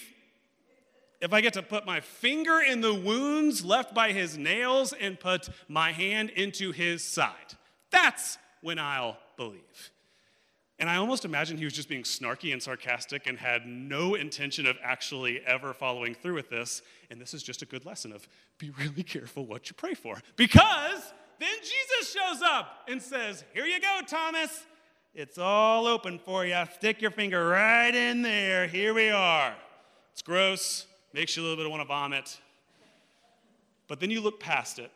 if 1.22 1.32
I 1.32 1.40
get 1.40 1.54
to 1.54 1.62
put 1.62 1.86
my 1.86 2.00
finger 2.00 2.60
in 2.60 2.82
the 2.82 2.92
wounds 2.92 3.64
left 3.64 3.94
by 3.94 4.12
his 4.12 4.36
nails 4.36 4.92
and 4.92 5.18
put 5.18 5.48
my 5.66 5.92
hand 5.92 6.28
into 6.30 6.72
his 6.72 7.02
side. 7.02 7.54
That's 7.90 8.36
when 8.60 8.78
I'll 8.78 9.16
believe. 9.38 9.90
And 10.78 10.90
I 10.90 10.96
almost 10.96 11.24
imagine 11.24 11.56
he 11.56 11.64
was 11.64 11.72
just 11.72 11.88
being 11.88 12.02
snarky 12.02 12.52
and 12.52 12.62
sarcastic 12.62 13.26
and 13.26 13.38
had 13.38 13.66
no 13.66 14.14
intention 14.14 14.66
of 14.66 14.76
actually 14.82 15.40
ever 15.46 15.72
following 15.72 16.14
through 16.14 16.34
with 16.34 16.50
this. 16.50 16.82
And 17.10 17.18
this 17.18 17.32
is 17.32 17.42
just 17.42 17.62
a 17.62 17.66
good 17.66 17.86
lesson 17.86 18.12
of 18.12 18.28
be 18.58 18.70
really 18.70 19.02
careful 19.02 19.46
what 19.46 19.70
you 19.70 19.74
pray 19.74 19.94
for. 19.94 20.20
Because 20.36 21.12
then 21.40 21.54
Jesus 21.60 22.12
shows 22.12 22.42
up 22.42 22.84
and 22.88 23.00
says, 23.00 23.44
Here 23.54 23.64
you 23.64 23.80
go, 23.80 24.00
Thomas. 24.06 24.66
It's 25.14 25.38
all 25.38 25.86
open 25.86 26.18
for 26.18 26.44
you. 26.44 26.62
Stick 26.74 27.00
your 27.00 27.10
finger 27.10 27.48
right 27.48 27.94
in 27.94 28.20
there. 28.20 28.66
Here 28.66 28.92
we 28.92 29.08
are. 29.08 29.54
It's 30.12 30.20
gross, 30.20 30.86
makes 31.14 31.34
you 31.34 31.42
a 31.42 31.44
little 31.44 31.56
bit 31.56 31.70
want 31.70 31.80
to 31.80 31.88
vomit. 31.88 32.38
But 33.88 34.00
then 34.00 34.10
you 34.10 34.20
look 34.20 34.40
past 34.40 34.78
it, 34.78 34.90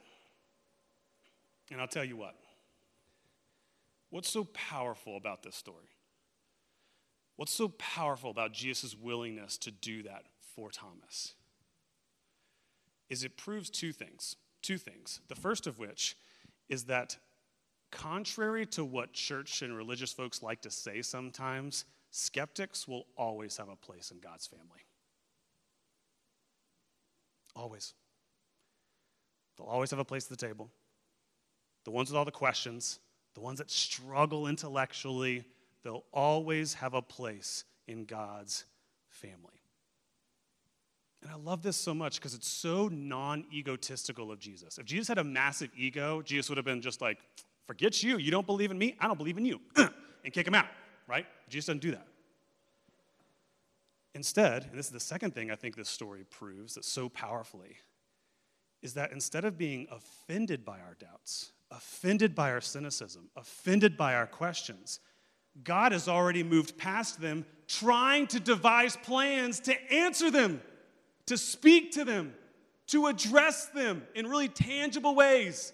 and 1.70 1.80
I'll 1.80 1.88
tell 1.88 2.04
you 2.04 2.18
what 2.18 2.34
What's 4.10 4.28
so 4.28 4.44
powerful 4.44 5.16
about 5.16 5.42
this 5.42 5.56
story? 5.56 5.88
What's 7.36 7.52
so 7.52 7.68
powerful 7.68 8.30
about 8.30 8.52
Jesus' 8.52 8.94
willingness 8.94 9.56
to 9.58 9.70
do 9.70 10.02
that 10.02 10.24
for 10.54 10.70
Thomas? 10.70 11.34
Is 13.08 13.24
it 13.24 13.36
proves 13.36 13.70
two 13.70 13.92
things. 13.92 14.36
Two 14.62 14.78
things. 14.78 15.20
The 15.28 15.34
first 15.34 15.66
of 15.66 15.78
which 15.78 16.16
is 16.68 16.84
that, 16.84 17.16
contrary 17.90 18.66
to 18.66 18.84
what 18.84 19.12
church 19.12 19.62
and 19.62 19.76
religious 19.76 20.12
folks 20.12 20.42
like 20.42 20.60
to 20.62 20.70
say 20.70 21.02
sometimes, 21.02 21.86
skeptics 22.10 22.86
will 22.86 23.06
always 23.16 23.56
have 23.56 23.68
a 23.68 23.76
place 23.76 24.10
in 24.10 24.18
God's 24.20 24.46
family. 24.46 24.84
Always. 27.56 27.94
They'll 29.56 29.66
always 29.66 29.90
have 29.90 29.98
a 29.98 30.04
place 30.04 30.30
at 30.30 30.38
the 30.38 30.46
table. 30.46 30.70
The 31.84 31.90
ones 31.90 32.10
with 32.10 32.16
all 32.16 32.24
the 32.24 32.30
questions, 32.30 33.00
the 33.34 33.40
ones 33.40 33.58
that 33.58 33.70
struggle 33.70 34.46
intellectually, 34.46 35.44
they'll 35.82 36.04
always 36.12 36.74
have 36.74 36.94
a 36.94 37.02
place 37.02 37.64
in 37.86 38.04
God's 38.04 38.64
family. 39.08 39.60
And 41.22 41.30
I 41.30 41.36
love 41.36 41.62
this 41.62 41.76
so 41.76 41.92
much 41.92 42.16
because 42.16 42.34
it's 42.34 42.48
so 42.48 42.88
non 42.88 43.44
egotistical 43.52 44.32
of 44.32 44.38
Jesus. 44.38 44.78
If 44.78 44.86
Jesus 44.86 45.08
had 45.08 45.18
a 45.18 45.24
massive 45.24 45.70
ego, 45.76 46.22
Jesus 46.22 46.48
would 46.48 46.56
have 46.56 46.64
been 46.64 46.80
just 46.80 47.00
like, 47.00 47.18
forget 47.66 48.02
you. 48.02 48.16
You 48.16 48.30
don't 48.30 48.46
believe 48.46 48.70
in 48.70 48.78
me. 48.78 48.96
I 48.98 49.06
don't 49.06 49.18
believe 49.18 49.36
in 49.36 49.44
you. 49.44 49.60
and 49.76 50.32
kick 50.32 50.46
him 50.46 50.54
out, 50.54 50.66
right? 51.06 51.26
Jesus 51.48 51.66
doesn't 51.66 51.82
do 51.82 51.90
that. 51.92 52.06
Instead, 54.14 54.64
and 54.64 54.78
this 54.78 54.86
is 54.86 54.92
the 54.92 55.00
second 55.00 55.34
thing 55.34 55.50
I 55.50 55.54
think 55.54 55.76
this 55.76 55.88
story 55.88 56.24
proves 56.28 56.74
that 56.74 56.84
so 56.84 57.08
powerfully, 57.08 57.76
is 58.82 58.94
that 58.94 59.12
instead 59.12 59.44
of 59.44 59.56
being 59.56 59.86
offended 59.90 60.64
by 60.64 60.80
our 60.80 60.96
doubts, 60.98 61.52
offended 61.70 62.34
by 62.34 62.50
our 62.50 62.60
cynicism, 62.60 63.30
offended 63.36 63.96
by 63.96 64.14
our 64.14 64.26
questions. 64.26 65.00
God 65.62 65.92
has 65.92 66.08
already 66.08 66.42
moved 66.42 66.78
past 66.78 67.20
them, 67.20 67.44
trying 67.66 68.26
to 68.28 68.40
devise 68.40 68.96
plans 68.96 69.60
to 69.60 69.92
answer 69.92 70.30
them, 70.30 70.60
to 71.26 71.36
speak 71.36 71.92
to 71.92 72.04
them, 72.04 72.34
to 72.88 73.06
address 73.06 73.66
them 73.66 74.02
in 74.14 74.26
really 74.26 74.48
tangible 74.48 75.14
ways. 75.14 75.72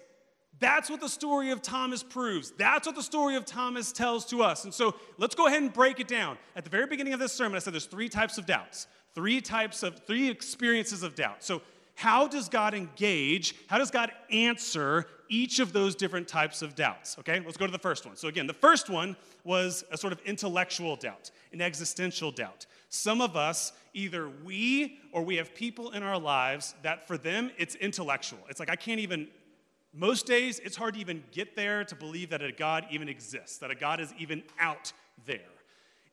That's 0.59 0.89
what 0.89 1.01
the 1.01 1.09
story 1.09 1.51
of 1.51 1.61
Thomas 1.61 2.01
proves. 2.01 2.51
That's 2.57 2.87
what 2.87 2.95
the 2.95 3.03
story 3.03 3.35
of 3.35 3.45
Thomas 3.45 3.91
tells 3.91 4.25
to 4.27 4.41
us. 4.41 4.63
And 4.63 4.73
so 4.73 4.95
let's 5.17 5.35
go 5.35 5.47
ahead 5.47 5.61
and 5.61 5.71
break 5.71 5.99
it 5.99 6.07
down. 6.07 6.37
At 6.55 6.63
the 6.63 6.69
very 6.69 6.87
beginning 6.87 7.13
of 7.13 7.19
this 7.19 7.31
sermon, 7.31 7.55
I 7.55 7.59
said 7.59 7.73
there's 7.73 7.85
three 7.85 8.09
types 8.09 8.37
of 8.39 8.47
doubts, 8.47 8.87
three 9.13 9.39
types 9.39 9.83
of, 9.83 9.99
three 10.05 10.29
experiences 10.29 11.03
of 11.03 11.13
doubt. 11.13 11.43
So, 11.43 11.61
how 11.97 12.27
does 12.27 12.47
God 12.47 12.73
engage? 12.73 13.55
How 13.67 13.77
does 13.77 13.91
God 13.91 14.11
answer 14.31 15.07
each 15.29 15.59
of 15.59 15.73
those 15.73 15.95
different 15.95 16.27
types 16.27 16.61
of 16.61 16.75
doubts. 16.75 17.17
Okay, 17.19 17.39
let's 17.39 17.57
go 17.57 17.65
to 17.65 17.71
the 17.71 17.79
first 17.79 18.05
one. 18.05 18.15
So, 18.15 18.27
again, 18.27 18.47
the 18.47 18.53
first 18.53 18.89
one 18.89 19.15
was 19.43 19.83
a 19.91 19.97
sort 19.97 20.13
of 20.13 20.19
intellectual 20.25 20.95
doubt, 20.95 21.31
an 21.53 21.61
existential 21.61 22.31
doubt. 22.31 22.65
Some 22.89 23.21
of 23.21 23.35
us, 23.35 23.73
either 23.93 24.29
we 24.45 24.99
or 25.11 25.23
we 25.23 25.35
have 25.35 25.53
people 25.53 25.91
in 25.91 26.03
our 26.03 26.19
lives 26.19 26.75
that 26.83 27.07
for 27.07 27.17
them 27.17 27.51
it's 27.57 27.75
intellectual. 27.75 28.39
It's 28.49 28.59
like, 28.59 28.69
I 28.69 28.75
can't 28.75 28.99
even, 28.99 29.27
most 29.93 30.25
days, 30.25 30.59
it's 30.59 30.77
hard 30.77 30.93
to 30.93 30.99
even 30.99 31.23
get 31.31 31.55
there 31.55 31.83
to 31.85 31.95
believe 31.95 32.29
that 32.29 32.41
a 32.41 32.51
God 32.51 32.85
even 32.89 33.09
exists, 33.09 33.57
that 33.57 33.71
a 33.71 33.75
God 33.75 33.99
is 33.99 34.13
even 34.17 34.43
out 34.59 34.93
there. 35.25 35.39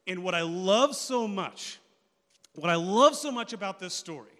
And 0.06 0.22
what 0.22 0.34
I 0.34 0.42
love 0.42 0.96
so 0.96 1.28
much, 1.28 1.78
what 2.54 2.70
I 2.70 2.76
love 2.76 3.14
so 3.14 3.30
much 3.30 3.52
about 3.52 3.78
this 3.78 3.94
story 3.94 4.33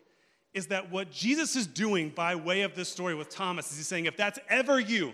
is 0.55 0.69
that 0.69 0.91
what 0.91 1.11
Jesus 1.11 1.57
is 1.57 1.67
doing 1.67 2.11
by 2.11 2.37
way 2.37 2.63
of 2.63 2.75
this 2.75 2.89
story 2.89 3.15
with 3.15 3.29
Thomas 3.29 3.71
is 3.73 3.77
he's 3.77 3.89
saying, 3.89 4.07
if 4.07 4.17
that's 4.17 4.39
ever 4.49 4.79
you, 4.79 5.13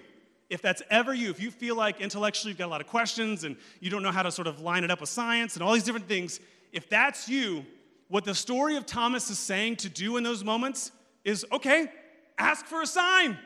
if 0.51 0.61
that's 0.61 0.83
ever 0.91 1.15
you, 1.15 1.31
if 1.31 1.41
you 1.41 1.51
feel 1.51 1.75
like 1.75 2.01
intellectually 2.01 2.51
you've 2.51 2.59
got 2.59 2.67
a 2.67 2.69
lot 2.69 2.83
of 2.83 2.87
questions 2.87 3.45
and 3.45 3.57
you 3.81 3.89
don't 3.89 4.03
know 4.03 4.13
how 4.13 4.23
to 4.23 4.31
sort 4.31 4.47
of 4.47 4.61
line 4.61 4.85
it 4.85 4.91
up 4.91 5.01
with 5.01 5.09
science 5.09 5.55
and 5.55 5.63
all 5.63 5.73
these 5.73 5.85
different 5.85 6.07
things, 6.07 6.41
if 6.73 6.89
that's 6.89 7.29
you, 7.29 7.65
what 8.09 8.25
the 8.25 8.35
story 8.35 8.77
of 8.77 8.85
Thomas 8.85 9.31
is 9.31 9.39
saying 9.39 9.77
to 9.77 9.89
do 9.89 10.17
in 10.19 10.25
those 10.25 10.45
moments 10.45 10.93
is 11.25 11.47
okay, 11.53 11.91
ask 12.39 12.67
for 12.67 12.83
a 12.83 12.87
sign. 12.87 13.39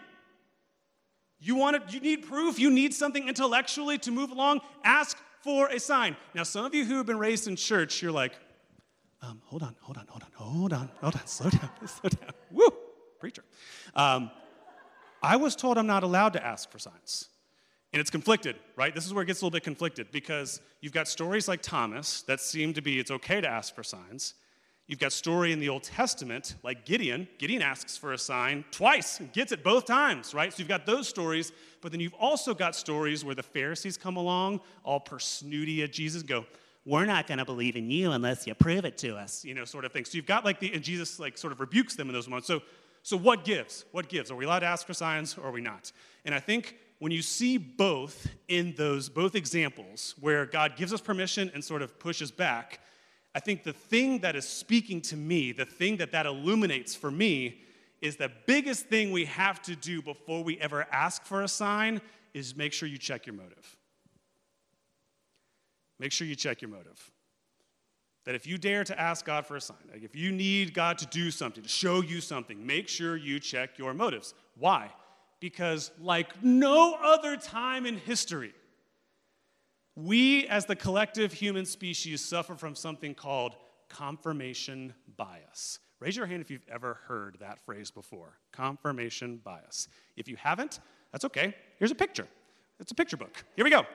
You 1.38 1.54
want 1.54 1.76
it, 1.76 1.82
you 1.92 2.00
need 2.00 2.26
proof, 2.26 2.58
you 2.58 2.70
need 2.70 2.94
something 2.94 3.28
intellectually 3.28 3.98
to 3.98 4.10
move 4.10 4.30
along, 4.30 4.62
ask 4.82 5.18
for 5.42 5.68
a 5.68 5.78
sign. 5.78 6.16
Now, 6.34 6.42
some 6.42 6.64
of 6.64 6.74
you 6.74 6.86
who 6.86 6.96
have 6.96 7.06
been 7.06 7.18
raised 7.18 7.46
in 7.46 7.54
church, 7.54 8.02
you're 8.02 8.10
like, 8.10 8.32
um, 9.28 9.40
hold 9.44 9.62
on, 9.62 9.74
hold 9.80 9.96
on, 9.96 10.06
hold 10.08 10.22
on, 10.22 10.30
hold 10.34 10.72
on, 10.72 10.90
hold 11.00 11.14
on, 11.16 11.26
slow 11.26 11.50
down, 11.50 11.70
slow 11.86 12.10
down. 12.10 12.30
Woo, 12.50 12.68
preacher. 13.18 13.44
Um, 13.94 14.30
I 15.22 15.36
was 15.36 15.56
told 15.56 15.78
I'm 15.78 15.86
not 15.86 16.02
allowed 16.02 16.34
to 16.34 16.44
ask 16.44 16.70
for 16.70 16.78
signs. 16.78 17.28
And 17.92 18.00
it's 18.00 18.10
conflicted, 18.10 18.56
right? 18.76 18.92
This 18.92 19.06
is 19.06 19.14
where 19.14 19.22
it 19.22 19.26
gets 19.26 19.40
a 19.40 19.44
little 19.44 19.56
bit 19.56 19.62
conflicted 19.62 20.08
because 20.10 20.60
you've 20.80 20.92
got 20.92 21.06
stories 21.06 21.46
like 21.46 21.62
Thomas 21.62 22.22
that 22.22 22.40
seem 22.40 22.74
to 22.74 22.82
be 22.82 22.98
it's 22.98 23.12
okay 23.12 23.40
to 23.40 23.48
ask 23.48 23.72
for 23.72 23.84
signs. 23.84 24.34
You've 24.88 24.98
got 24.98 25.12
story 25.12 25.52
in 25.52 25.60
the 25.60 25.68
Old 25.68 25.84
Testament 25.84 26.56
like 26.62 26.84
Gideon. 26.84 27.28
Gideon 27.38 27.62
asks 27.62 27.96
for 27.96 28.12
a 28.12 28.18
sign 28.18 28.64
twice 28.70 29.20
and 29.20 29.32
gets 29.32 29.52
it 29.52 29.62
both 29.62 29.86
times, 29.86 30.34
right? 30.34 30.52
So 30.52 30.58
you've 30.58 30.68
got 30.68 30.86
those 30.86 31.08
stories, 31.08 31.52
but 31.80 31.92
then 31.92 32.00
you've 32.00 32.14
also 32.14 32.52
got 32.52 32.74
stories 32.74 33.24
where 33.24 33.34
the 33.36 33.44
Pharisees 33.44 33.96
come 33.96 34.16
along, 34.16 34.60
all 34.82 35.00
persnooty 35.00 35.82
at 35.84 35.92
Jesus, 35.92 36.22
and 36.22 36.28
go, 36.28 36.44
we're 36.86 37.06
not 37.06 37.26
going 37.26 37.38
to 37.38 37.44
believe 37.44 37.76
in 37.76 37.90
you 37.90 38.12
unless 38.12 38.46
you 38.46 38.54
prove 38.54 38.84
it 38.84 38.98
to 38.98 39.16
us. 39.16 39.44
You 39.44 39.54
know, 39.54 39.64
sort 39.64 39.84
of 39.84 39.92
thing. 39.92 40.04
So 40.04 40.16
you've 40.16 40.26
got 40.26 40.44
like 40.44 40.60
the, 40.60 40.72
and 40.72 40.82
Jesus 40.82 41.18
like 41.18 41.38
sort 41.38 41.52
of 41.52 41.60
rebukes 41.60 41.96
them 41.96 42.08
in 42.08 42.14
those 42.14 42.28
moments. 42.28 42.46
So, 42.46 42.62
so 43.02 43.16
what 43.16 43.44
gives? 43.44 43.84
What 43.92 44.08
gives? 44.08 44.30
Are 44.30 44.36
we 44.36 44.44
allowed 44.44 44.60
to 44.60 44.66
ask 44.66 44.86
for 44.86 44.94
signs 44.94 45.36
or 45.36 45.44
are 45.44 45.52
we 45.52 45.60
not? 45.60 45.92
And 46.24 46.34
I 46.34 46.40
think 46.40 46.76
when 46.98 47.12
you 47.12 47.22
see 47.22 47.58
both 47.58 48.28
in 48.48 48.74
those 48.76 49.08
both 49.08 49.34
examples 49.34 50.14
where 50.20 50.46
God 50.46 50.76
gives 50.76 50.92
us 50.92 51.00
permission 51.00 51.50
and 51.54 51.62
sort 51.62 51.82
of 51.82 51.98
pushes 51.98 52.30
back, 52.30 52.80
I 53.34 53.40
think 53.40 53.64
the 53.64 53.72
thing 53.72 54.20
that 54.20 54.36
is 54.36 54.46
speaking 54.46 55.00
to 55.02 55.16
me, 55.16 55.52
the 55.52 55.66
thing 55.66 55.96
that 55.98 56.12
that 56.12 56.26
illuminates 56.26 56.94
for 56.94 57.10
me, 57.10 57.60
is 58.00 58.16
the 58.16 58.30
biggest 58.46 58.86
thing 58.86 59.10
we 59.10 59.24
have 59.24 59.62
to 59.62 59.74
do 59.74 60.02
before 60.02 60.44
we 60.44 60.58
ever 60.60 60.86
ask 60.92 61.24
for 61.24 61.42
a 61.42 61.48
sign 61.48 62.00
is 62.34 62.54
make 62.54 62.72
sure 62.72 62.88
you 62.88 62.98
check 62.98 63.26
your 63.26 63.34
motive. 63.34 63.76
Make 66.04 66.12
sure 66.12 66.26
you 66.26 66.36
check 66.36 66.60
your 66.60 66.70
motive. 66.70 67.10
That 68.26 68.34
if 68.34 68.46
you 68.46 68.58
dare 68.58 68.84
to 68.84 69.00
ask 69.00 69.24
God 69.24 69.46
for 69.46 69.56
a 69.56 69.60
sign, 69.60 69.78
like 69.90 70.02
if 70.02 70.14
you 70.14 70.32
need 70.32 70.74
God 70.74 70.98
to 70.98 71.06
do 71.06 71.30
something, 71.30 71.62
to 71.62 71.68
show 71.68 72.02
you 72.02 72.20
something, 72.20 72.66
make 72.66 72.88
sure 72.88 73.16
you 73.16 73.40
check 73.40 73.78
your 73.78 73.94
motives. 73.94 74.34
Why? 74.58 74.90
Because, 75.40 75.92
like 75.98 76.44
no 76.44 76.98
other 77.02 77.38
time 77.38 77.86
in 77.86 77.96
history, 77.96 78.52
we 79.96 80.46
as 80.48 80.66
the 80.66 80.76
collective 80.76 81.32
human 81.32 81.64
species 81.64 82.22
suffer 82.22 82.54
from 82.54 82.74
something 82.74 83.14
called 83.14 83.56
confirmation 83.88 84.92
bias. 85.16 85.78
Raise 86.00 86.18
your 86.18 86.26
hand 86.26 86.42
if 86.42 86.50
you've 86.50 86.68
ever 86.70 86.98
heard 87.08 87.38
that 87.40 87.58
phrase 87.60 87.90
before 87.90 88.38
confirmation 88.52 89.40
bias. 89.42 89.88
If 90.18 90.28
you 90.28 90.36
haven't, 90.36 90.80
that's 91.12 91.24
okay. 91.24 91.54
Here's 91.78 91.92
a 91.92 91.94
picture. 91.94 92.28
It's 92.78 92.92
a 92.92 92.94
picture 92.94 93.16
book. 93.16 93.42
Here 93.56 93.64
we 93.64 93.70
go. 93.70 93.86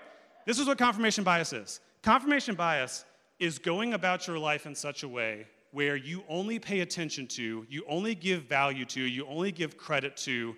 This 0.45 0.59
is 0.59 0.67
what 0.67 0.77
confirmation 0.77 1.23
bias 1.23 1.53
is. 1.53 1.79
Confirmation 2.01 2.55
bias 2.55 3.05
is 3.39 3.59
going 3.59 3.93
about 3.93 4.27
your 4.27 4.37
life 4.37 4.65
in 4.65 4.75
such 4.75 5.03
a 5.03 5.07
way 5.07 5.47
where 5.71 5.95
you 5.95 6.23
only 6.27 6.57
pay 6.59 6.79
attention 6.79 7.27
to, 7.27 7.65
you 7.69 7.83
only 7.87 8.15
give 8.15 8.43
value 8.43 8.85
to, 8.85 9.01
you 9.01 9.25
only 9.27 9.51
give 9.51 9.77
credit 9.77 10.17
to 10.17 10.55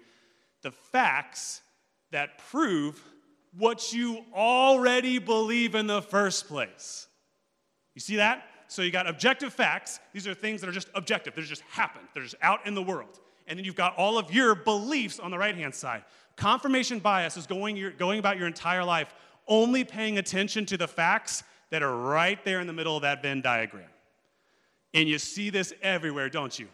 the 0.62 0.72
facts 0.72 1.62
that 2.12 2.38
prove 2.50 3.02
what 3.58 3.92
you 3.92 4.24
already 4.34 5.20
believe 5.20 5.76
in 5.76 5.88
the 5.88 6.02
first 6.02 6.48
place. 6.48 7.08
You 7.94 8.02
see 8.02 8.16
that? 8.18 8.44
So 8.68 8.82
you 8.82 8.92
got 8.92 9.08
objective 9.08 9.54
facts. 9.54 10.00
These 10.14 10.28
are 10.28 10.34
things 10.34 10.62
that 10.62 10.70
are 10.70 10.74
just 10.74 10.88
objective. 10.96 11.36
They're 11.36 11.44
just 11.44 11.64
happened. 11.70 12.08
They're 12.14 12.24
just 12.24 12.36
out 12.42 12.66
in 12.66 12.74
the 12.74 12.82
world. 12.82 13.20
And 13.48 13.60
then 13.60 13.66
you've 13.66 13.76
got 13.76 13.98
all 13.98 14.18
of 14.18 14.34
your 14.34 14.56
beliefs 14.56 15.20
on 15.20 15.30
the 15.30 15.38
right 15.38 15.56
hand 15.56 15.76
side. 15.76 16.06
Confirmation 16.38 17.00
bias 17.00 17.36
is 17.36 17.46
going, 17.46 17.76
your, 17.76 17.92
going 17.92 18.20
about 18.20 18.38
your 18.38 18.48
entire 18.48 18.86
life 18.86 19.14
only 19.48 19.84
paying 19.84 20.18
attention 20.18 20.66
to 20.68 20.78
the 20.78 20.88
facts 20.88 21.44
that 21.70 21.82
are 21.82 21.96
right 21.96 22.44
there 22.46 22.60
in 22.60 22.68
the 22.68 22.74
middle 22.74 22.96
of 22.96 23.02
that 23.02 23.22
Venn 23.22 23.42
diagram. 23.42 23.90
And 24.94 25.08
you 25.08 25.18
see 25.18 25.50
this 25.50 25.74
everywhere, 25.82 26.30
don't 26.30 26.58
you? 26.58 26.68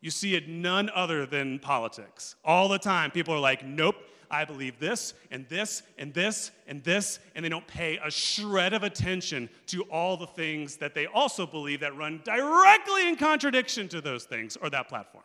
You 0.00 0.10
see 0.10 0.34
it 0.34 0.48
none 0.48 0.90
other 0.94 1.26
than 1.26 1.58
politics. 1.58 2.36
All 2.44 2.68
the 2.68 2.78
time, 2.78 3.10
people 3.10 3.34
are 3.34 3.40
like, 3.40 3.64
nope, 3.64 3.96
I 4.30 4.44
believe 4.44 4.78
this 4.78 5.14
and 5.30 5.48
this 5.48 5.82
and 5.96 6.12
this 6.12 6.50
and 6.66 6.82
this, 6.84 7.20
and 7.34 7.44
they 7.44 7.48
don't 7.48 7.66
pay 7.66 7.98
a 8.04 8.10
shred 8.10 8.74
of 8.74 8.82
attention 8.82 9.48
to 9.68 9.82
all 9.84 10.16
the 10.16 10.26
things 10.26 10.76
that 10.76 10.94
they 10.94 11.06
also 11.06 11.46
believe 11.46 11.80
that 11.80 11.96
run 11.96 12.20
directly 12.24 13.08
in 13.08 13.16
contradiction 13.16 13.88
to 13.88 14.00
those 14.00 14.24
things 14.24 14.56
or 14.56 14.70
that 14.70 14.88
platform. 14.88 15.24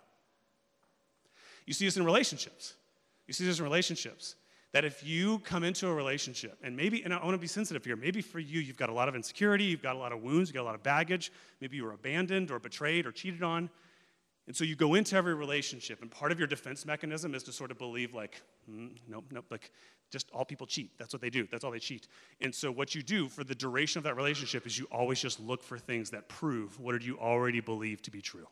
You 1.66 1.74
see 1.74 1.86
this 1.86 1.98
in 1.98 2.06
relationships. 2.06 2.74
You 3.28 3.34
see 3.34 3.46
this 3.46 3.60
in 3.60 3.64
relationships. 3.64 4.36
That 4.72 4.86
if 4.86 5.04
you 5.04 5.40
come 5.40 5.64
into 5.64 5.88
a 5.88 5.94
relationship, 5.94 6.58
and 6.62 6.78
maybe, 6.78 7.02
and 7.04 7.12
I 7.14 7.24
want 7.24 7.34
to 7.34 7.40
be 7.40 7.48
sensitive 7.48 7.84
here, 7.84 7.96
maybe 7.96 8.22
for 8.22 8.40
you, 8.40 8.60
you've 8.60 8.78
got 8.78 8.90
a 8.90 8.94
lot 8.94 9.10
of 9.10 9.16
insecurity, 9.16 9.64
you've 9.64 9.82
got 9.82 9.96
a 9.96 10.00
lot 10.00 10.12
of 10.12 10.22
wounds, 10.22 10.50
you've 10.50 10.56
got 10.56 10.62
a 10.62 10.70
lot 10.70 10.76
of 10.76 10.84
baggage, 10.84 11.32
maybe 11.60 11.78
you 11.78 11.84
were 11.84 11.94
abandoned 11.94 12.52
or 12.52 12.60
betrayed 12.60 13.08
or 13.08 13.12
cheated 13.12 13.42
on, 13.42 13.70
and 14.50 14.56
so 14.56 14.64
you 14.64 14.76
go 14.76 14.96
into 14.96 15.16
every 15.16 15.36
relationship, 15.36 16.02
and 16.02 16.10
part 16.10 16.32
of 16.32 16.40
your 16.40 16.48
defense 16.48 16.84
mechanism 16.84 17.36
is 17.36 17.44
to 17.44 17.52
sort 17.52 17.70
of 17.70 17.78
believe, 17.78 18.16
like, 18.16 18.42
mm, 18.68 18.90
nope, 19.08 19.26
nope, 19.32 19.46
like, 19.52 19.72
just 20.10 20.28
all 20.32 20.44
people 20.44 20.66
cheat. 20.66 20.98
That's 20.98 21.14
what 21.14 21.22
they 21.22 21.30
do. 21.30 21.48
That's 21.52 21.64
all 21.64 21.70
they 21.70 21.78
cheat. 21.78 22.08
And 22.42 22.54
so 22.54 22.72
what 22.72 22.96
you 22.96 23.04
do 23.04 23.28
for 23.28 23.44
the 23.44 23.54
duration 23.54 24.00
of 24.00 24.04
that 24.06 24.16
relationship 24.16 24.66
is 24.66 24.78
you 24.78 24.88
always 24.92 25.22
just 25.22 25.40
look 25.40 25.62
for 25.62 25.78
things 25.78 26.10
that 26.10 26.30
prove 26.30 26.80
what 26.80 27.00
you 27.04 27.20
already 27.20 27.60
believe 27.60 28.02
to 28.02 28.10
be 28.10 28.22
true. 28.22 28.48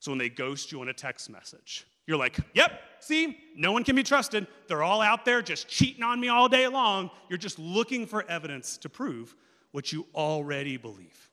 So 0.00 0.10
when 0.10 0.18
they 0.18 0.30
ghost 0.30 0.72
you 0.72 0.80
on 0.80 0.88
a 0.88 0.94
text 0.94 1.28
message, 1.28 1.86
you're 2.06 2.18
like, 2.18 2.38
yep, 2.54 2.80
see, 3.00 3.38
no 3.56 3.72
one 3.72 3.84
can 3.84 3.96
be 3.96 4.02
trusted. 4.02 4.46
They're 4.68 4.82
all 4.82 5.00
out 5.00 5.24
there 5.24 5.42
just 5.42 5.68
cheating 5.68 6.02
on 6.02 6.20
me 6.20 6.28
all 6.28 6.48
day 6.48 6.68
long. 6.68 7.10
You're 7.28 7.38
just 7.38 7.58
looking 7.58 8.06
for 8.06 8.28
evidence 8.28 8.76
to 8.78 8.88
prove 8.88 9.34
what 9.72 9.92
you 9.92 10.06
already 10.14 10.76
believe. 10.76 11.30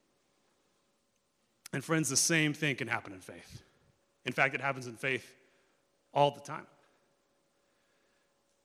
And 1.73 1.83
friends, 1.83 2.09
the 2.09 2.17
same 2.17 2.53
thing 2.53 2.75
can 2.75 2.87
happen 2.87 3.13
in 3.13 3.19
faith. 3.19 3.61
In 4.25 4.33
fact, 4.33 4.55
it 4.55 4.61
happens 4.61 4.87
in 4.87 4.95
faith 4.95 5.35
all 6.13 6.31
the 6.31 6.41
time. 6.41 6.67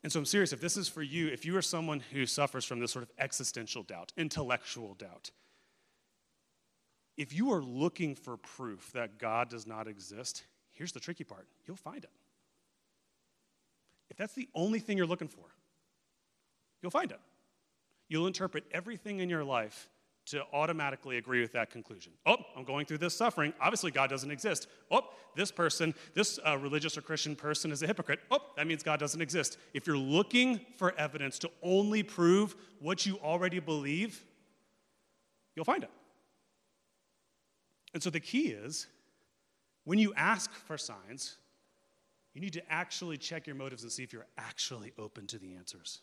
And 0.02 0.12
so 0.12 0.20
I'm 0.20 0.24
serious, 0.24 0.52
if 0.52 0.60
this 0.60 0.76
is 0.76 0.88
for 0.88 1.02
you, 1.02 1.28
if 1.28 1.44
you 1.44 1.56
are 1.56 1.62
someone 1.62 2.00
who 2.12 2.26
suffers 2.26 2.64
from 2.64 2.78
this 2.78 2.92
sort 2.92 3.02
of 3.02 3.10
existential 3.18 3.82
doubt, 3.82 4.12
intellectual 4.16 4.94
doubt, 4.94 5.30
if 7.16 7.34
you 7.34 7.52
are 7.52 7.62
looking 7.62 8.14
for 8.14 8.36
proof 8.36 8.92
that 8.92 9.18
God 9.18 9.48
does 9.48 9.66
not 9.66 9.88
exist, 9.88 10.44
here's 10.76 10.92
the 10.92 11.00
tricky 11.00 11.24
part 11.24 11.48
you'll 11.66 11.76
find 11.76 12.04
it. 12.04 12.10
If 14.10 14.16
that's 14.16 14.34
the 14.34 14.48
only 14.54 14.78
thing 14.78 14.96
you're 14.96 15.06
looking 15.06 15.28
for, 15.28 15.44
you'll 16.80 16.90
find 16.90 17.10
it. 17.10 17.20
You'll 18.08 18.28
interpret 18.28 18.64
everything 18.70 19.18
in 19.18 19.28
your 19.28 19.42
life 19.42 19.88
to 20.26 20.42
automatically 20.52 21.18
agree 21.18 21.40
with 21.40 21.52
that 21.52 21.70
conclusion. 21.70 22.12
Oh, 22.24 22.36
I'm 22.56 22.64
going 22.64 22.84
through 22.84 22.98
this 22.98 23.16
suffering. 23.16 23.52
Obviously, 23.60 23.92
God 23.92 24.10
doesn't 24.10 24.30
exist. 24.30 24.66
Oh, 24.90 25.02
this 25.36 25.52
person, 25.52 25.94
this 26.14 26.38
uh, 26.46 26.58
religious 26.58 26.98
or 26.98 27.00
Christian 27.00 27.36
person 27.36 27.70
is 27.70 27.82
a 27.82 27.86
hypocrite. 27.86 28.20
Oh, 28.30 28.40
that 28.56 28.66
means 28.66 28.82
God 28.82 28.98
doesn't 28.98 29.20
exist. 29.20 29.56
If 29.72 29.86
you're 29.86 29.96
looking 29.96 30.60
for 30.78 30.94
evidence 30.98 31.38
to 31.40 31.50
only 31.62 32.02
prove 32.02 32.56
what 32.80 33.06
you 33.06 33.18
already 33.22 33.60
believe, 33.60 34.24
you'll 35.54 35.64
find 35.64 35.84
it. 35.84 35.90
And 37.94 38.02
so 38.02 38.10
the 38.10 38.20
key 38.20 38.48
is 38.48 38.88
when 39.86 39.98
you 39.98 40.12
ask 40.14 40.52
for 40.52 40.76
signs, 40.76 41.38
you 42.34 42.42
need 42.42 42.52
to 42.52 42.62
actually 42.70 43.16
check 43.16 43.46
your 43.46 43.56
motives 43.56 43.82
and 43.82 43.90
see 43.90 44.02
if 44.02 44.12
you're 44.12 44.26
actually 44.36 44.92
open 44.98 45.26
to 45.28 45.38
the 45.38 45.54
answers. 45.54 46.00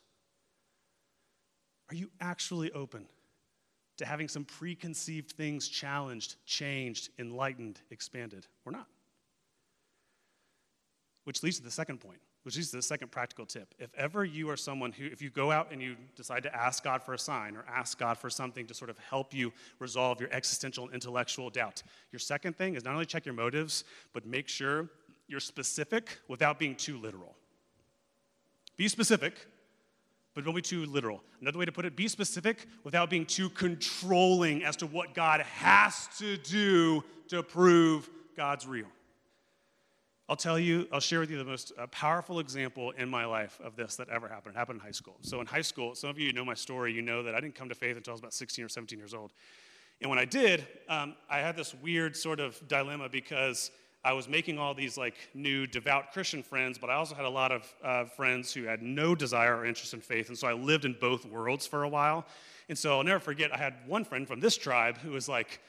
Are 1.91 1.95
you 1.95 2.09
actually 2.19 2.71
open? 2.71 3.05
to 3.97 4.05
having 4.05 4.27
some 4.27 4.43
preconceived 4.43 5.31
things 5.31 5.67
challenged, 5.67 6.35
changed, 6.45 7.09
enlightened, 7.19 7.79
expanded. 7.91 8.47
We're 8.65 8.71
not. 8.71 8.87
Which 11.25 11.43
leads 11.43 11.57
to 11.57 11.63
the 11.63 11.71
second 11.71 11.99
point, 11.99 12.19
which 12.43 12.57
is 12.57 12.71
the 12.71 12.81
second 12.81 13.11
practical 13.11 13.45
tip. 13.45 13.73
If 13.79 13.93
ever 13.95 14.23
you 14.23 14.49
are 14.49 14.57
someone 14.57 14.91
who, 14.91 15.05
if 15.05 15.21
you 15.21 15.29
go 15.29 15.51
out 15.51 15.71
and 15.71 15.81
you 15.81 15.95
decide 16.15 16.43
to 16.43 16.55
ask 16.55 16.83
God 16.83 17.01
for 17.01 17.13
a 17.13 17.19
sign 17.19 17.55
or 17.55 17.65
ask 17.67 17.97
God 17.97 18.17
for 18.17 18.29
something 18.29 18.67
to 18.67 18.73
sort 18.73 18.89
of 18.89 18.97
help 18.99 19.33
you 19.33 19.51
resolve 19.79 20.19
your 20.19 20.29
existential 20.31 20.89
intellectual 20.89 21.49
doubt, 21.49 21.83
your 22.11 22.19
second 22.19 22.57
thing 22.57 22.75
is 22.75 22.83
not 22.83 22.93
only 22.93 23.05
check 23.05 23.25
your 23.25 23.35
motives, 23.35 23.83
but 24.13 24.25
make 24.25 24.47
sure 24.47 24.89
you're 25.27 25.39
specific 25.39 26.19
without 26.27 26.59
being 26.59 26.75
too 26.75 26.97
literal. 26.97 27.35
Be 28.75 28.87
specific 28.87 29.47
but 30.33 30.45
don't 30.45 30.55
be 30.55 30.61
too 30.61 30.85
literal. 30.85 31.23
Another 31.41 31.59
way 31.59 31.65
to 31.65 31.71
put 31.71 31.85
it, 31.85 31.95
be 31.95 32.07
specific 32.07 32.65
without 32.83 33.09
being 33.09 33.25
too 33.25 33.49
controlling 33.49 34.63
as 34.63 34.75
to 34.77 34.87
what 34.87 35.13
God 35.13 35.41
has 35.41 36.07
to 36.17 36.37
do 36.37 37.03
to 37.27 37.43
prove 37.43 38.09
God's 38.35 38.65
real. 38.65 38.87
I'll 40.29 40.37
tell 40.37 40.57
you, 40.57 40.87
I'll 40.91 41.01
share 41.01 41.19
with 41.19 41.29
you 41.29 41.37
the 41.37 41.43
most 41.43 41.73
uh, 41.77 41.85
powerful 41.87 42.39
example 42.39 42.91
in 42.91 43.09
my 43.09 43.25
life 43.25 43.59
of 43.61 43.75
this 43.75 43.97
that 43.97 44.07
ever 44.07 44.29
happened. 44.29 44.55
It 44.55 44.57
happened 44.57 44.79
in 44.79 44.85
high 44.85 44.91
school. 44.91 45.17
So, 45.21 45.41
in 45.41 45.47
high 45.47 45.61
school, 45.61 45.95
some 45.95 46.09
of 46.09 46.17
you 46.17 46.31
know 46.31 46.45
my 46.45 46.53
story. 46.53 46.93
You 46.93 47.01
know 47.01 47.23
that 47.23 47.35
I 47.35 47.41
didn't 47.41 47.55
come 47.55 47.67
to 47.69 47.75
faith 47.75 47.97
until 47.97 48.11
I 48.11 48.13
was 48.13 48.21
about 48.21 48.33
16 48.33 48.63
or 48.63 48.69
17 48.69 48.97
years 48.97 49.13
old. 49.13 49.33
And 49.99 50.09
when 50.09 50.19
I 50.19 50.25
did, 50.25 50.65
um, 50.87 51.15
I 51.29 51.39
had 51.39 51.55
this 51.57 51.73
weird 51.73 52.15
sort 52.15 52.39
of 52.39 52.65
dilemma 52.67 53.09
because 53.09 53.71
I 54.05 54.13
was 54.13 54.27
making 54.27 54.59
all 54.59 54.73
these 54.73 54.97
like 54.97 55.15
new 55.33 55.65
devout 55.65 56.11
Christian 56.11 56.43
friends, 56.43 56.77
but 56.77 56.89
I 56.89 56.95
also 56.95 57.15
had 57.15 57.25
a 57.25 57.29
lot 57.29 57.51
of 57.51 57.75
uh, 57.83 58.05
friends 58.05 58.53
who 58.53 58.63
had 58.63 58.81
no 58.81 59.15
desire 59.15 59.57
or 59.57 59.65
interest 59.65 59.93
in 59.93 60.01
faith, 60.01 60.27
and 60.29 60.37
so 60.37 60.47
I 60.47 60.53
lived 60.53 60.85
in 60.85 60.95
both 60.99 61.25
worlds 61.25 61.67
for 61.67 61.83
a 61.83 61.89
while. 61.89 62.25
And 62.69 62.77
so 62.77 62.97
I'll 62.97 63.03
never 63.03 63.19
forget, 63.19 63.53
I 63.53 63.57
had 63.57 63.75
one 63.87 64.03
friend 64.03 64.27
from 64.27 64.39
this 64.39 64.57
tribe 64.57 64.97
who 64.97 65.11
was 65.11 65.29
like 65.29 65.59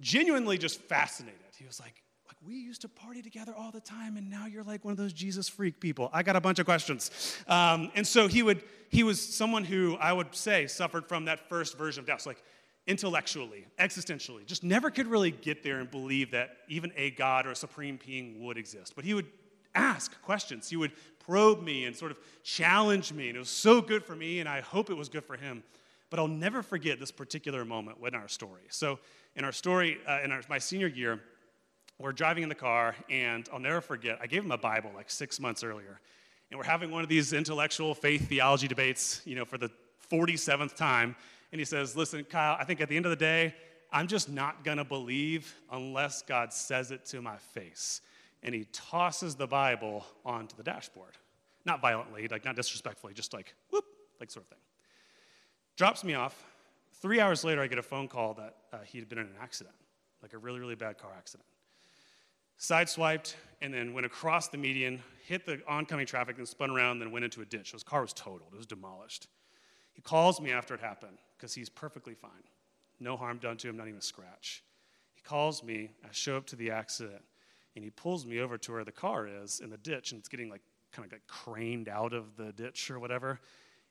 genuinely 0.00 0.58
just 0.58 0.80
fascinated. 0.80 1.40
He 1.58 1.66
was 1.66 1.80
like, 1.80 1.88
like 1.88 2.02
we 2.44 2.54
used 2.54 2.80
to 2.80 2.88
party 2.88 3.22
together 3.22 3.54
all 3.56 3.70
the 3.70 3.80
time, 3.80 4.16
and 4.16 4.28
now 4.28 4.46
you're 4.46 4.64
like 4.64 4.84
one 4.84 4.90
of 4.92 4.98
those 4.98 5.12
Jesus 5.12 5.48
freak 5.48 5.78
people. 5.78 6.10
I 6.12 6.22
got 6.22 6.34
a 6.34 6.40
bunch 6.40 6.58
of 6.58 6.66
questions, 6.66 7.10
um, 7.46 7.90
and 7.94 8.06
so 8.06 8.26
he 8.26 8.42
would 8.42 8.62
he 8.88 9.04
was 9.04 9.20
someone 9.20 9.64
who 9.64 9.96
I 10.00 10.12
would 10.12 10.34
say 10.34 10.66
suffered 10.66 11.06
from 11.06 11.26
that 11.26 11.48
first 11.48 11.78
version 11.78 12.00
of 12.00 12.06
doubt. 12.06 12.22
So 12.22 12.30
like 12.30 12.42
intellectually, 12.86 13.66
existentially, 13.78 14.44
just 14.44 14.64
never 14.64 14.90
could 14.90 15.06
really 15.06 15.30
get 15.30 15.62
there 15.62 15.78
and 15.78 15.90
believe 15.90 16.32
that 16.32 16.56
even 16.68 16.92
a 16.96 17.12
God 17.12 17.46
or 17.46 17.50
a 17.52 17.56
supreme 17.56 17.98
being 18.04 18.44
would 18.44 18.58
exist. 18.58 18.94
But 18.96 19.04
he 19.04 19.14
would 19.14 19.26
ask 19.74 20.20
questions, 20.22 20.68
he 20.68 20.76
would 20.76 20.92
probe 21.20 21.62
me 21.62 21.84
and 21.84 21.94
sort 21.94 22.10
of 22.10 22.18
challenge 22.42 23.12
me, 23.12 23.28
and 23.28 23.36
it 23.36 23.38
was 23.38 23.48
so 23.48 23.80
good 23.80 24.04
for 24.04 24.16
me, 24.16 24.40
and 24.40 24.48
I 24.48 24.60
hope 24.60 24.90
it 24.90 24.96
was 24.96 25.08
good 25.08 25.24
for 25.24 25.36
him. 25.36 25.62
but 26.10 26.18
I'll 26.18 26.28
never 26.28 26.62
forget 26.62 27.00
this 27.00 27.10
particular 27.10 27.64
moment 27.64 27.96
in 28.06 28.14
our 28.14 28.28
story. 28.28 28.64
So, 28.68 28.98
in 29.34 29.44
our 29.44 29.52
story, 29.52 29.96
uh, 30.06 30.20
in 30.22 30.30
our, 30.30 30.42
my 30.46 30.58
senior 30.58 30.88
year, 30.88 31.22
we're 32.02 32.12
driving 32.12 32.42
in 32.42 32.48
the 32.48 32.54
car, 32.54 32.96
and 33.08 33.48
I'll 33.52 33.60
never 33.60 33.80
forget, 33.80 34.18
I 34.20 34.26
gave 34.26 34.44
him 34.44 34.50
a 34.50 34.58
Bible 34.58 34.90
like 34.94 35.08
six 35.08 35.38
months 35.38 35.62
earlier. 35.62 36.00
And 36.50 36.58
we're 36.58 36.64
having 36.64 36.90
one 36.90 37.02
of 37.02 37.08
these 37.08 37.32
intellectual 37.32 37.94
faith 37.94 38.28
theology 38.28 38.66
debates, 38.68 39.22
you 39.24 39.36
know, 39.36 39.44
for 39.44 39.56
the 39.56 39.70
47th 40.10 40.74
time. 40.74 41.14
And 41.52 41.60
he 41.60 41.64
says, 41.64 41.96
Listen, 41.96 42.24
Kyle, 42.24 42.56
I 42.58 42.64
think 42.64 42.80
at 42.80 42.88
the 42.88 42.96
end 42.96 43.06
of 43.06 43.10
the 43.10 43.16
day, 43.16 43.54
I'm 43.92 44.06
just 44.06 44.28
not 44.28 44.64
going 44.64 44.78
to 44.78 44.84
believe 44.84 45.54
unless 45.70 46.22
God 46.22 46.52
says 46.52 46.90
it 46.90 47.04
to 47.06 47.22
my 47.22 47.36
face. 47.36 48.00
And 48.42 48.54
he 48.54 48.66
tosses 48.72 49.36
the 49.36 49.46
Bible 49.46 50.04
onto 50.24 50.56
the 50.56 50.62
dashboard. 50.62 51.12
Not 51.64 51.80
violently, 51.80 52.26
like 52.26 52.44
not 52.44 52.56
disrespectfully, 52.56 53.14
just 53.14 53.32
like 53.32 53.54
whoop, 53.70 53.84
like 54.18 54.30
sort 54.30 54.44
of 54.46 54.48
thing. 54.48 54.58
Drops 55.76 56.02
me 56.02 56.14
off. 56.14 56.42
Three 56.94 57.20
hours 57.20 57.44
later, 57.44 57.62
I 57.62 57.66
get 57.68 57.78
a 57.78 57.82
phone 57.82 58.08
call 58.08 58.34
that 58.34 58.56
uh, 58.72 58.78
he 58.84 58.98
had 58.98 59.08
been 59.08 59.18
in 59.18 59.26
an 59.26 59.36
accident, 59.40 59.74
like 60.22 60.32
a 60.32 60.38
really, 60.38 60.58
really 60.58 60.74
bad 60.74 60.98
car 60.98 61.12
accident. 61.16 61.46
Sideswiped 62.62 63.34
and 63.60 63.74
then 63.74 63.92
went 63.92 64.06
across 64.06 64.46
the 64.46 64.56
median, 64.56 65.02
hit 65.26 65.44
the 65.44 65.60
oncoming 65.66 66.06
traffic, 66.06 66.38
and 66.38 66.46
spun 66.46 66.70
around, 66.70 67.00
then 67.00 67.10
went 67.10 67.24
into 67.24 67.42
a 67.42 67.44
ditch. 67.44 67.70
So 67.70 67.74
His 67.74 67.82
car 67.82 68.02
was 68.02 68.12
totaled, 68.12 68.52
it 68.52 68.56
was 68.56 68.66
demolished. 68.66 69.26
He 69.92 70.00
calls 70.00 70.40
me 70.40 70.52
after 70.52 70.72
it 70.72 70.80
happened 70.80 71.18
because 71.36 71.52
he's 71.52 71.68
perfectly 71.68 72.14
fine. 72.14 72.30
No 73.00 73.16
harm 73.16 73.38
done 73.38 73.56
to 73.58 73.68
him, 73.68 73.76
not 73.76 73.88
even 73.88 73.98
a 73.98 74.02
scratch. 74.02 74.62
He 75.12 75.22
calls 75.22 75.64
me, 75.64 75.90
I 76.04 76.08
show 76.12 76.36
up 76.36 76.46
to 76.46 76.56
the 76.56 76.70
accident, 76.70 77.22
and 77.74 77.84
he 77.84 77.90
pulls 77.90 78.24
me 78.24 78.38
over 78.38 78.56
to 78.58 78.72
where 78.72 78.84
the 78.84 78.92
car 78.92 79.26
is 79.26 79.60
in 79.60 79.68
the 79.68 79.76
ditch, 79.76 80.12
and 80.12 80.20
it's 80.20 80.28
getting 80.28 80.48
like 80.48 80.62
kind 80.92 81.04
of 81.04 81.12
like 81.12 81.26
craned 81.26 81.88
out 81.88 82.12
of 82.12 82.36
the 82.36 82.52
ditch 82.52 82.90
or 82.90 83.00
whatever. 83.00 83.40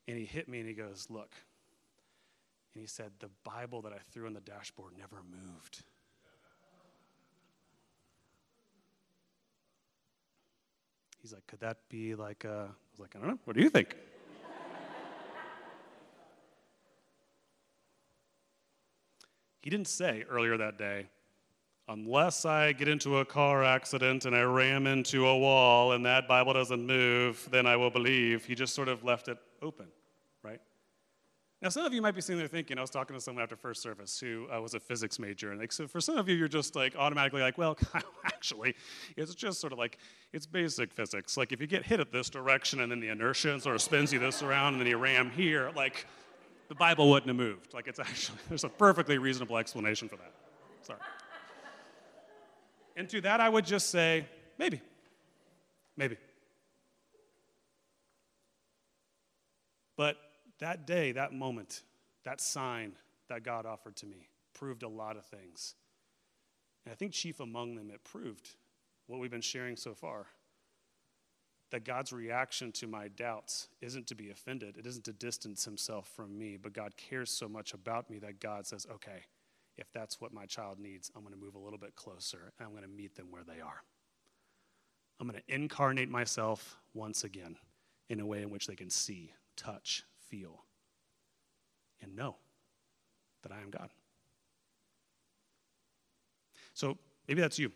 And 0.08 0.18
he 0.18 0.26
hit 0.26 0.48
me 0.48 0.60
and 0.60 0.68
he 0.68 0.74
goes, 0.74 1.08
Look. 1.10 1.34
And 2.74 2.82
he 2.82 2.88
said, 2.88 3.12
The 3.20 3.30
Bible 3.44 3.82
that 3.82 3.92
I 3.92 3.98
threw 4.12 4.28
on 4.28 4.34
the 4.34 4.42
dashboard 4.42 4.94
never 4.98 5.18
moved. 5.30 5.84
He's 11.22 11.34
like, 11.34 11.46
Could 11.48 11.60
that 11.60 11.78
be 11.90 12.16
like, 12.16 12.44
a, 12.46 12.70
I 12.70 12.92
was 12.92 13.00
like, 13.00 13.16
I 13.16 13.20
don't 13.20 13.30
know. 13.30 13.40
What 13.46 13.56
do 13.56 13.62
you 13.62 13.70
think? 13.70 13.96
He 19.62 19.70
didn't 19.70 19.88
say 19.88 20.26
earlier 20.28 20.58
that 20.58 20.80
day, 20.80 21.06
unless 21.88 22.46
I 22.46 22.72
get 22.72 22.88
into 22.88 23.20
a 23.20 23.26
car 23.26 23.64
accident 23.64 24.26
and 24.26 24.36
I 24.36 24.42
ram 24.42 24.88
into 24.88 25.28
a 25.28 25.38
wall 25.38 25.92
and 25.92 26.04
that 26.06 26.28
Bible 26.28 26.54
doesn't 26.54 26.84
move, 26.84 27.48
then 27.52 27.68
I 27.68 27.76
will 27.76 27.92
believe. 27.92 28.44
He 28.44 28.56
just 28.56 28.74
sort 28.74 28.88
of 28.88 29.04
left 29.04 29.28
it 29.28 29.38
open, 29.62 29.86
right? 30.42 30.60
Now, 31.62 31.70
some 31.70 31.86
of 31.86 31.94
you 31.94 32.02
might 32.02 32.16
be 32.16 32.22
sitting 32.22 32.40
there 32.40 32.48
thinking, 32.48 32.80
I 32.80 32.82
was 32.82 32.90
talking 32.90 33.16
to 33.16 33.22
someone 33.22 33.44
after 33.44 33.56
first 33.56 33.84
service 33.84 34.20
who 34.20 34.48
uh, 34.52 34.60
was 34.60 34.74
a 34.74 34.80
physics 34.80 35.20
major, 35.20 35.52
and 35.52 35.60
like, 35.60 35.72
so 35.72 35.88
for 35.88 36.02
some 36.02 36.18
of 36.18 36.28
you, 36.28 36.36
you're 36.36 36.48
just 36.48 36.76
like 36.76 36.96
automatically 36.96 37.42
like, 37.42 37.58
well, 37.60 37.78
actually, 38.26 38.76
it's 39.16 39.36
just 39.36 39.62
sort 39.62 39.72
of 39.72 39.78
like, 39.78 40.00
it's 40.34 40.48
basic 40.48 40.92
physics. 40.92 41.38
Like, 41.38 41.52
if 41.52 41.62
you 41.62 41.68
get 41.68 41.86
hit 41.86 42.00
at 42.00 42.12
this 42.12 42.32
direction 42.32 42.82
and 42.82 42.92
then 42.92 43.00
the 43.00 43.10
inertia 43.10 43.60
sort 43.60 43.76
of 43.76 43.82
spins 43.82 44.12
you 44.12 44.18
this 44.18 44.42
around 44.42 44.74
and 44.74 44.82
then 44.82 44.88
you 44.88 44.98
ram 44.98 45.30
here, 45.30 45.72
like, 45.76 46.08
the 46.72 46.76
Bible 46.76 47.10
wouldn't 47.10 47.28
have 47.28 47.36
moved. 47.36 47.74
Like 47.74 47.88
it's 47.88 48.00
actually, 48.00 48.40
there's 48.48 48.64
a 48.64 48.70
perfectly 48.70 49.18
reasonable 49.18 49.58
explanation 49.58 50.08
for 50.08 50.16
that. 50.16 50.32
Sorry. 50.84 51.00
And 52.96 53.10
to 53.10 53.20
that, 53.22 53.42
I 53.42 53.50
would 53.50 53.66
just 53.66 53.90
say, 53.90 54.26
maybe. 54.58 54.80
Maybe. 55.98 56.16
But 59.98 60.16
that 60.62 60.88
day, 60.88 61.12
that 61.12 61.34
moment, 61.34 61.82
that 62.24 62.40
sign 62.40 62.94
that 63.28 63.44
God 63.44 63.66
offered 63.66 63.96
to 63.98 64.06
me 64.06 64.30
proved 64.54 64.84
a 64.84 64.88
lot 64.88 65.18
of 65.18 65.26
things. 65.26 65.76
And 66.86 66.94
I 66.94 66.96
think 66.96 67.12
chief 67.12 67.40
among 67.40 67.76
them, 67.76 67.92
it 67.92 68.04
proved 68.04 68.56
what 69.08 69.20
we've 69.20 69.32
been 69.32 69.42
sharing 69.42 69.76
so 69.76 69.94
far 69.94 70.28
that 71.72 71.86
God's 71.86 72.12
reaction 72.12 72.72
to 72.74 72.88
my 72.88 73.08
doubts 73.08 73.70
isn't 73.82 74.06
to 74.08 74.16
be 74.16 74.30
offended, 74.30 74.78
it 74.78 74.86
isn't 74.86 75.06
to 75.06 75.14
distance 75.14 75.64
himself 75.64 76.10
from 76.16 76.38
me, 76.38 76.58
but 76.62 76.74
God 76.74 76.98
cares 76.98 77.32
so 77.32 77.48
much 77.48 77.74
about 77.74 78.10
me 78.10 78.20
that 78.20 78.42
God 78.42 78.68
says, 78.68 78.86
okay, 78.92 79.24
if 79.78 79.90
that's 79.94 80.20
what 80.20 80.34
my 80.34 80.46
child 80.46 80.80
needs, 80.80 81.10
I'm 81.16 81.22
going 81.22 81.34
to 81.34 81.40
move 81.40 81.56
a 81.56 81.60
little 81.60 81.80
bit 81.80 81.96
closer 81.96 82.52
and 82.60 82.68
I'm 82.68 82.74
going 82.74 82.84
to 82.84 82.90
meet 82.90 83.16
them 83.16 83.28
where 83.32 83.44
they 83.44 83.62
are. 83.62 83.84
I'm 85.20 85.28
going 85.28 85.40
to 85.40 85.54
incarnate 85.54 86.10
myself 86.10 86.78
once 86.94 87.24
again 87.24 87.56
in 88.10 88.20
a 88.20 88.26
way 88.26 88.42
in 88.42 88.50
which 88.50 88.68
they 88.68 88.76
can 88.76 88.90
see, 88.90 89.32
touch, 89.56 90.04
feel, 90.32 90.64
and 92.02 92.16
know 92.16 92.36
that 93.44 93.52
I 93.52 93.62
am 93.62 93.70
God. 93.70 93.90
So 96.74 96.98
maybe 97.28 97.42
that's 97.42 97.60
you. 97.60 97.72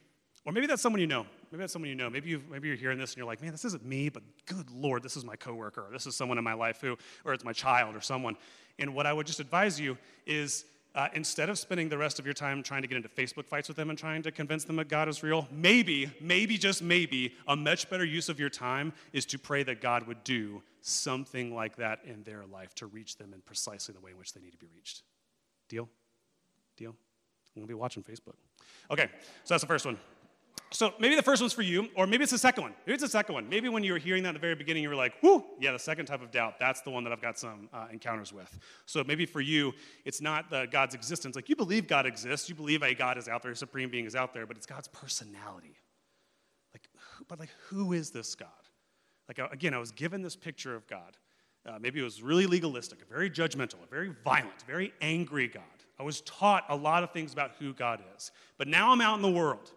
Or 0.45 0.53
maybe 0.53 0.67
that's 0.67 0.81
someone 0.81 1.01
you 1.01 1.07
know. 1.07 1.25
Maybe 1.51 1.61
that's 1.61 1.73
someone 1.73 1.89
you 1.89 1.95
know. 1.95 2.09
Maybe, 2.09 2.29
you 2.29 2.41
maybe 2.49 2.67
you're 2.67 2.77
hearing 2.77 2.97
this 2.97 3.11
and 3.11 3.17
you're 3.17 3.25
like, 3.25 3.41
man, 3.41 3.51
this 3.51 3.65
isn't 3.65 3.85
me, 3.85 4.09
but 4.09 4.23
good 4.45 4.69
Lord, 4.71 5.03
this 5.03 5.17
is 5.17 5.25
my 5.25 5.35
coworker, 5.35 5.81
or 5.87 5.91
this 5.91 6.07
is 6.07 6.15
someone 6.15 6.37
in 6.37 6.43
my 6.43 6.53
life 6.53 6.79
who, 6.81 6.97
or 7.25 7.33
it's 7.33 7.43
my 7.43 7.53
child 7.53 7.95
or 7.95 8.01
someone. 8.01 8.37
And 8.79 8.93
what 8.93 9.05
I 9.05 9.13
would 9.13 9.27
just 9.27 9.39
advise 9.39 9.79
you 9.79 9.97
is 10.25 10.65
uh, 10.95 11.09
instead 11.13 11.49
of 11.49 11.59
spending 11.59 11.89
the 11.89 11.97
rest 11.97 12.17
of 12.19 12.25
your 12.25 12.33
time 12.33 12.63
trying 12.63 12.81
to 12.81 12.87
get 12.87 12.95
into 12.95 13.09
Facebook 13.09 13.45
fights 13.45 13.67
with 13.67 13.75
them 13.77 13.89
and 13.89 13.99
trying 13.99 14.23
to 14.23 14.31
convince 14.31 14.63
them 14.63 14.77
that 14.77 14.87
God 14.87 15.09
is 15.09 15.21
real, 15.21 15.47
maybe, 15.51 16.09
maybe, 16.21 16.57
just 16.57 16.81
maybe, 16.81 17.33
a 17.47 17.55
much 17.55 17.89
better 17.89 18.05
use 18.05 18.29
of 18.29 18.39
your 18.39 18.49
time 18.49 18.93
is 19.11 19.25
to 19.27 19.37
pray 19.37 19.61
that 19.63 19.81
God 19.81 20.07
would 20.07 20.23
do 20.23 20.63
something 20.81 21.53
like 21.53 21.75
that 21.75 21.99
in 22.05 22.23
their 22.23 22.45
life 22.45 22.73
to 22.75 22.85
reach 22.85 23.17
them 23.17 23.33
in 23.33 23.41
precisely 23.41 23.93
the 23.93 23.99
way 23.99 24.11
in 24.11 24.17
which 24.17 24.33
they 24.33 24.41
need 24.41 24.51
to 24.51 24.57
be 24.57 24.67
reached. 24.73 25.03
Deal? 25.67 25.89
Deal? 26.77 26.95
I'm 27.55 27.61
to 27.61 27.67
be 27.67 27.73
watching 27.73 28.03
Facebook. 28.03 28.35
Okay, 28.89 29.09
so 29.43 29.53
that's 29.53 29.61
the 29.61 29.67
first 29.67 29.85
one. 29.85 29.97
So 30.75 30.93
maybe 30.99 31.15
the 31.15 31.23
first 31.23 31.41
one's 31.41 31.53
for 31.53 31.61
you, 31.61 31.87
or 31.95 32.05
maybe 32.05 32.23
it's 32.23 32.33
the 32.33 32.37
second 32.37 32.63
one. 32.63 32.73
Maybe 32.85 32.95
it's 32.95 33.03
the 33.03 33.09
second 33.09 33.33
one. 33.33 33.47
Maybe 33.47 33.69
when 33.69 33.81
you 33.81 33.93
were 33.93 33.97
hearing 33.97 34.23
that 34.23 34.29
at 34.29 34.33
the 34.33 34.39
very 34.39 34.55
beginning, 34.55 34.83
you 34.83 34.89
were 34.89 34.95
like, 34.95 35.13
whoo, 35.23 35.41
yeah, 35.57 35.71
the 35.71 35.79
second 35.79 36.05
type 36.05 36.21
of 36.21 36.31
doubt, 36.31 36.59
that's 36.59 36.81
the 36.81 36.91
one 36.91 37.05
that 37.05 37.13
I've 37.13 37.21
got 37.21 37.39
some 37.39 37.69
uh, 37.73 37.87
encounters 37.93 38.33
with. 38.33 38.59
So 38.85 39.01
maybe 39.01 39.25
for 39.25 39.39
you, 39.39 39.71
it's 40.03 40.19
not 40.19 40.49
the 40.49 40.67
God's 40.69 40.93
existence. 40.93 41.37
Like 41.37 41.47
you 41.47 41.55
believe 41.55 41.87
God 41.87 42.05
exists, 42.05 42.49
you 42.49 42.55
believe 42.55 42.83
a 42.83 42.93
God 42.93 43.17
is 43.17 43.29
out 43.29 43.41
there, 43.41 43.53
a 43.53 43.55
supreme 43.55 43.89
being 43.89 44.03
is 44.03 44.17
out 44.17 44.33
there, 44.33 44.45
but 44.45 44.57
it's 44.57 44.65
God's 44.65 44.89
personality. 44.89 45.77
Like, 46.73 46.89
but 47.29 47.39
like, 47.39 47.51
who 47.69 47.93
is 47.93 48.11
this 48.11 48.35
God? 48.35 48.49
Like, 49.29 49.39
uh, 49.39 49.47
again, 49.53 49.73
I 49.73 49.77
was 49.77 49.91
given 49.91 50.21
this 50.21 50.35
picture 50.35 50.75
of 50.75 50.85
God. 50.87 51.15
Uh, 51.65 51.79
maybe 51.79 52.01
it 52.01 52.03
was 52.03 52.21
really 52.21 52.47
legalistic, 52.47 53.01
a 53.01 53.05
very 53.05 53.29
judgmental, 53.29 53.81
a 53.81 53.87
very 53.89 54.11
violent, 54.25 54.65
very 54.67 54.93
angry 54.99 55.47
God. 55.47 55.63
I 55.97 56.03
was 56.03 56.19
taught 56.21 56.65
a 56.67 56.75
lot 56.75 57.01
of 57.01 57.11
things 57.11 57.31
about 57.31 57.51
who 57.59 57.73
God 57.73 58.01
is. 58.17 58.31
But 58.57 58.67
now 58.67 58.91
I'm 58.91 58.99
out 58.99 59.15
in 59.15 59.21
the 59.21 59.31
world. 59.31 59.71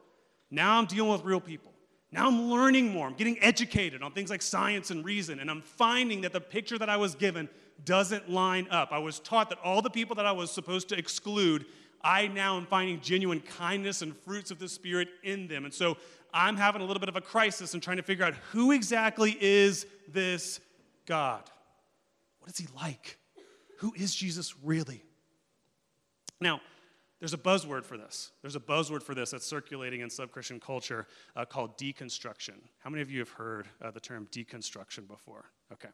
Now 0.50 0.78
I'm 0.78 0.86
dealing 0.86 1.12
with 1.12 1.24
real 1.24 1.40
people. 1.40 1.72
Now 2.10 2.26
I'm 2.26 2.50
learning 2.50 2.90
more. 2.92 3.06
I'm 3.06 3.14
getting 3.14 3.42
educated 3.42 4.02
on 4.02 4.12
things 4.12 4.30
like 4.30 4.40
science 4.40 4.90
and 4.90 5.04
reason, 5.04 5.40
and 5.40 5.50
I'm 5.50 5.60
finding 5.60 6.22
that 6.22 6.32
the 6.32 6.40
picture 6.40 6.78
that 6.78 6.88
I 6.88 6.96
was 6.96 7.14
given 7.14 7.48
doesn't 7.84 8.30
line 8.30 8.66
up. 8.70 8.92
I 8.92 8.98
was 8.98 9.20
taught 9.20 9.50
that 9.50 9.58
all 9.62 9.82
the 9.82 9.90
people 9.90 10.16
that 10.16 10.26
I 10.26 10.32
was 10.32 10.50
supposed 10.50 10.88
to 10.88 10.98
exclude, 10.98 11.66
I 12.02 12.28
now 12.28 12.56
am 12.56 12.66
finding 12.66 13.00
genuine 13.00 13.40
kindness 13.40 14.02
and 14.02 14.16
fruits 14.16 14.50
of 14.50 14.58
the 14.58 14.68
Spirit 14.68 15.08
in 15.22 15.48
them. 15.48 15.64
And 15.64 15.74
so 15.74 15.98
I'm 16.32 16.56
having 16.56 16.80
a 16.80 16.84
little 16.84 17.00
bit 17.00 17.08
of 17.08 17.16
a 17.16 17.20
crisis 17.20 17.74
and 17.74 17.82
trying 17.82 17.98
to 17.98 18.02
figure 18.02 18.24
out 18.24 18.34
who 18.52 18.72
exactly 18.72 19.36
is 19.38 19.86
this 20.08 20.60
God? 21.06 21.42
What 22.40 22.50
is 22.50 22.58
he 22.58 22.66
like? 22.76 23.18
Who 23.78 23.92
is 23.96 24.14
Jesus 24.14 24.54
really? 24.62 25.02
Now, 26.40 26.60
there's 27.20 27.34
a 27.34 27.38
buzzword 27.38 27.84
for 27.84 27.96
this. 27.96 28.30
There's 28.42 28.56
a 28.56 28.60
buzzword 28.60 29.02
for 29.02 29.14
this 29.14 29.32
that's 29.32 29.46
circulating 29.46 30.02
in 30.02 30.10
sub 30.10 30.30
Christian 30.30 30.60
culture 30.60 31.06
uh, 31.34 31.44
called 31.44 31.76
deconstruction. 31.76 32.54
How 32.78 32.90
many 32.90 33.02
of 33.02 33.10
you 33.10 33.18
have 33.18 33.30
heard 33.30 33.66
uh, 33.82 33.90
the 33.90 34.00
term 34.00 34.28
deconstruction 34.30 35.08
before? 35.08 35.46
Okay. 35.72 35.88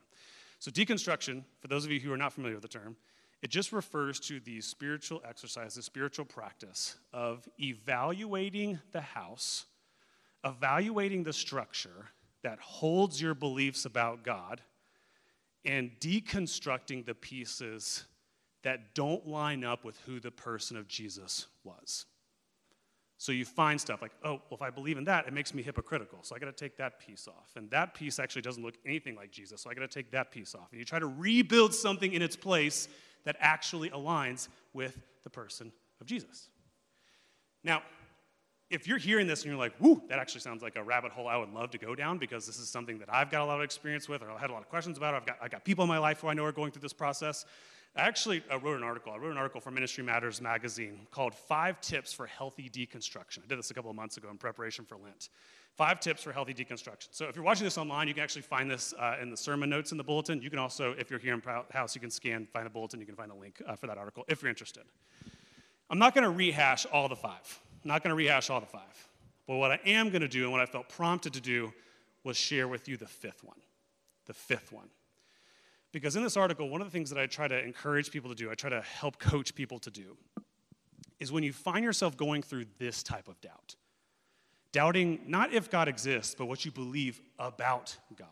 So, 0.59 0.71
deconstruction, 0.71 1.45
for 1.61 1.69
those 1.69 1.85
of 1.85 1.91
you 1.91 2.01
who 2.01 2.13
are 2.13 2.17
not 2.17 2.33
familiar 2.33 2.57
with 2.57 2.63
the 2.63 2.69
term, 2.69 2.97
it 3.43 3.51
just 3.51 3.73
refers 3.73 4.21
to 4.21 4.41
the 4.41 4.61
spiritual 4.61 5.23
exercise, 5.29 5.75
the 5.75 5.83
spiritual 5.83 6.25
practice 6.25 6.97
of 7.13 7.49
evaluating 7.61 8.79
the 8.93 9.01
house, 9.01 9.67
evaluating 10.45 11.25
the 11.25 11.33
structure 11.33 12.09
that 12.43 12.59
holds 12.61 13.21
your 13.21 13.35
beliefs 13.35 13.85
about 13.85 14.25
God, 14.25 14.61
and 15.65 15.91
deconstructing 16.01 17.05
the 17.05 17.15
pieces 17.15 18.05
that 18.65 18.95
don't 18.95 19.27
line 19.27 19.65
up 19.65 19.85
with 19.85 19.99
who 20.07 20.21
the 20.21 20.31
person 20.31 20.77
of 20.77 20.89
Jesus 20.89 21.47
was. 21.63 22.07
So 23.17 23.31
you 23.31 23.45
find 23.45 23.81
stuff 23.81 24.03
like, 24.03 24.11
oh, 24.25 24.43
well, 24.51 24.53
if 24.53 24.63
I 24.63 24.71
believe 24.71 24.99
in 24.99 25.05
that, 25.05 25.27
it 25.27 25.33
makes 25.33 25.55
me 25.55 25.63
hypocritical. 25.63 26.19
So 26.23 26.35
I 26.35 26.39
got 26.39 26.47
to 26.47 26.53
take 26.53 26.77
that 26.79 26.99
piece 26.99 27.29
off. 27.29 27.53
And 27.57 27.71
that 27.71 27.95
piece 27.95 28.19
actually 28.19 28.43
doesn't 28.43 28.63
look 28.63 28.75
anything 28.85 29.15
like 29.15 29.31
Jesus. 29.31 29.63
So 29.63 29.71
I 29.71 29.75
got 29.75 29.81
to 29.81 29.89
take 29.89 30.11
that 30.11 30.31
piece 30.31 30.55
off. 30.55 30.69
And 30.73 30.79
you 30.79 30.85
try 30.85 30.99
to 30.99 31.07
rebuild 31.07 31.73
something 31.73 32.13
in 32.13 32.23
its 32.23 32.37
place 32.37 32.89
that 33.25 33.37
actually 33.39 33.91
aligns 33.91 34.49
with 34.73 34.99
the 35.23 35.31
person 35.31 35.73
of 36.01 36.07
Jesus. 36.07 36.51
Now, 37.63 37.83
if 38.71 38.89
you're 38.89 38.99
hearing 38.99 39.27
this 39.27 39.43
and 39.43 39.51
you're 39.51 39.59
like, 39.59 39.75
whoo, 39.79 40.03
that 40.09 40.19
actually 40.19 40.41
sounds 40.41 40.63
like 40.63 40.77
a 40.77 40.83
rabbit 40.83 41.13
hole 41.13 41.29
I 41.29 41.37
would 41.37 41.53
love 41.53 41.71
to 41.71 41.79
go 41.79 41.95
down 41.95 42.19
because 42.19 42.47
this 42.47 42.59
is 42.59 42.69
something 42.69 42.99
that 42.99 43.13
I've 43.13 43.31
got 43.31 43.43
a 43.43 43.45
lot 43.45 43.59
of 43.59 43.65
experience 43.65 44.09
with 44.09 44.23
or 44.23 44.31
I've 44.31 44.41
had 44.41 44.51
a 44.51 44.53
lot 44.53 44.63
of 44.63 44.69
questions 44.69 44.99
about, 44.99 45.15
I've 45.15 45.27
got, 45.27 45.39
I've 45.41 45.51
got 45.51 45.65
people 45.65 45.85
in 45.85 45.89
my 45.89 45.99
life 45.99 46.21
who 46.21 46.29
I 46.29 46.35
know 46.35 46.45
are 46.45 46.53
going 46.53 46.73
through 46.73 46.83
this 46.83 46.93
process, 46.93 47.45
actually 47.97 48.43
I 48.51 48.57
wrote 48.57 48.77
an 48.77 48.83
article. 48.83 49.13
I 49.13 49.17
wrote 49.17 49.33
an 49.33 49.39
article 49.39 49.61
for 49.61 49.71
Ministry 49.71 50.05
Matters 50.05 50.41
magazine 50.41 51.07
called 51.11 51.35
Five 51.35 51.81
Tips 51.81 52.13
for 52.13 52.27
Healthy 52.27 52.71
Deconstruction. 52.71 53.39
I 53.45 53.47
did 53.47 53.59
this 53.59 53.71
a 53.71 53.75
couple 53.75 53.91
of 53.91 53.97
months 53.97 54.17
ago 54.17 54.29
in 54.31 54.39
preparation 54.39 54.85
for 54.85 54.97
Lent. 54.97 55.29
Five 55.77 55.99
tips 55.99 56.23
for 56.23 56.33
healthy 56.33 56.55
deconstruction. 56.55 57.09
So 57.11 57.27
if 57.27 57.35
you're 57.35 57.45
watching 57.45 57.65
this 57.65 57.79
online, 57.79 58.07
you 58.07 58.15
can 58.15 58.23
actually 58.23 58.43
find 58.43 58.71
this 58.71 58.95
uh, 58.97 59.17
in 59.21 59.29
the 59.29 59.37
sermon 59.37 59.69
notes 59.69 59.91
in 59.91 59.99
the 59.99 60.05
bulletin. 60.05 60.41
You 60.41 60.49
can 60.49 60.61
also, 60.61 60.95
if 60.97 61.11
you're 61.11 61.19
here 61.19 61.35
in 61.35 61.43
house, 61.73 61.97
you 61.97 62.01
can 62.01 62.13
scan, 62.13 62.47
find 62.47 62.65
the 62.65 62.71
bulletin, 62.71 63.01
you 63.01 63.07
can 63.07 63.17
find 63.17 63.33
a 63.33 63.35
link 63.35 63.61
uh, 63.67 63.75
for 63.75 63.89
that 63.89 63.99
article 63.99 64.25
if 64.29 64.41
you're 64.41 64.51
interested. 64.51 64.85
I'm 65.91 65.99
not 65.99 66.15
going 66.15 66.23
to 66.23 66.31
rehash 66.31 66.87
all 66.87 67.09
the 67.09 67.17
five. 67.17 67.61
I'm 67.83 67.89
not 67.89 68.05
going 68.05 68.11
to 68.11 68.15
rehash 68.15 68.51
all 68.51 68.61
the 68.61 68.67
five. 68.67 69.09
But 69.49 69.57
what 69.57 69.73
I 69.73 69.81
am 69.85 70.11
going 70.11 70.23
to 70.23 70.29
do 70.29 70.45
and 70.45 70.53
what 70.53 70.61
I 70.61 70.67
felt 70.67 70.89
prompted 70.89 71.33
to 71.33 71.41
do 71.41 71.73
was 72.23 72.37
share 72.37 72.69
with 72.69 72.89
you 72.89 72.97
the 72.97 73.09
fifth 73.09 73.43
one. 73.43 73.59
The 74.27 74.33
fifth 74.33 74.73
one. 74.73 74.89
Because 75.95 76.17
in 76.17 76.25
this 76.25 76.37
article, 76.37 76.69
one 76.69 76.81
of 76.81 76.89
the 76.89 76.91
things 76.91 77.09
that 77.11 77.21
I 77.21 77.27
try 77.27 77.47
to 77.47 77.57
encourage 77.57 78.11
people 78.11 78.29
to 78.29 78.35
do, 78.35 78.51
I 78.51 78.55
try 78.55 78.69
to 78.69 78.81
help 78.81 79.21
coach 79.21 79.55
people 79.55 79.79
to 79.79 79.91
do, 79.93 80.17
is 81.21 81.31
when 81.31 81.45
you 81.45 81.53
find 81.53 81.85
yourself 81.85 82.17
going 82.17 82.43
through 82.43 82.65
this 82.81 83.05
type 83.05 83.29
of 83.29 83.41
doubt 83.41 83.77
doubting 84.73 85.21
not 85.29 85.53
if 85.53 85.71
God 85.71 85.87
exists, 85.87 86.35
but 86.37 86.47
what 86.47 86.65
you 86.65 86.73
believe 86.73 87.23
about 87.39 87.97
God. 88.17 88.29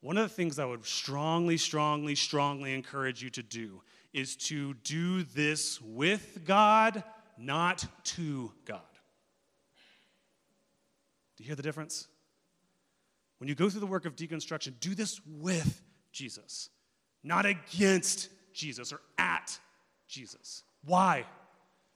One 0.00 0.16
of 0.16 0.22
the 0.22 0.34
things 0.34 0.58
I 0.58 0.64
would 0.64 0.86
strongly, 0.86 1.58
strongly, 1.58 2.14
strongly 2.14 2.72
encourage 2.72 3.22
you 3.22 3.28
to 3.30 3.42
do 3.42 3.82
is 4.14 4.34
to 4.36 4.72
do 4.82 5.24
this 5.24 5.78
with 5.82 6.40
God, 6.46 7.04
not 7.36 7.84
to 8.04 8.50
God. 8.64 8.80
Do 11.36 11.44
you 11.44 11.48
hear 11.48 11.56
the 11.56 11.62
difference? 11.62 12.08
When 13.36 13.48
you 13.48 13.54
go 13.54 13.68
through 13.68 13.80
the 13.80 13.86
work 13.86 14.06
of 14.06 14.16
deconstruction, 14.16 14.80
do 14.80 14.94
this 14.94 15.20
with 15.26 15.82
Jesus, 16.16 16.70
not 17.22 17.44
against 17.44 18.30
Jesus 18.54 18.90
or 18.90 19.00
at 19.18 19.58
Jesus. 20.08 20.62
Why? 20.82 21.26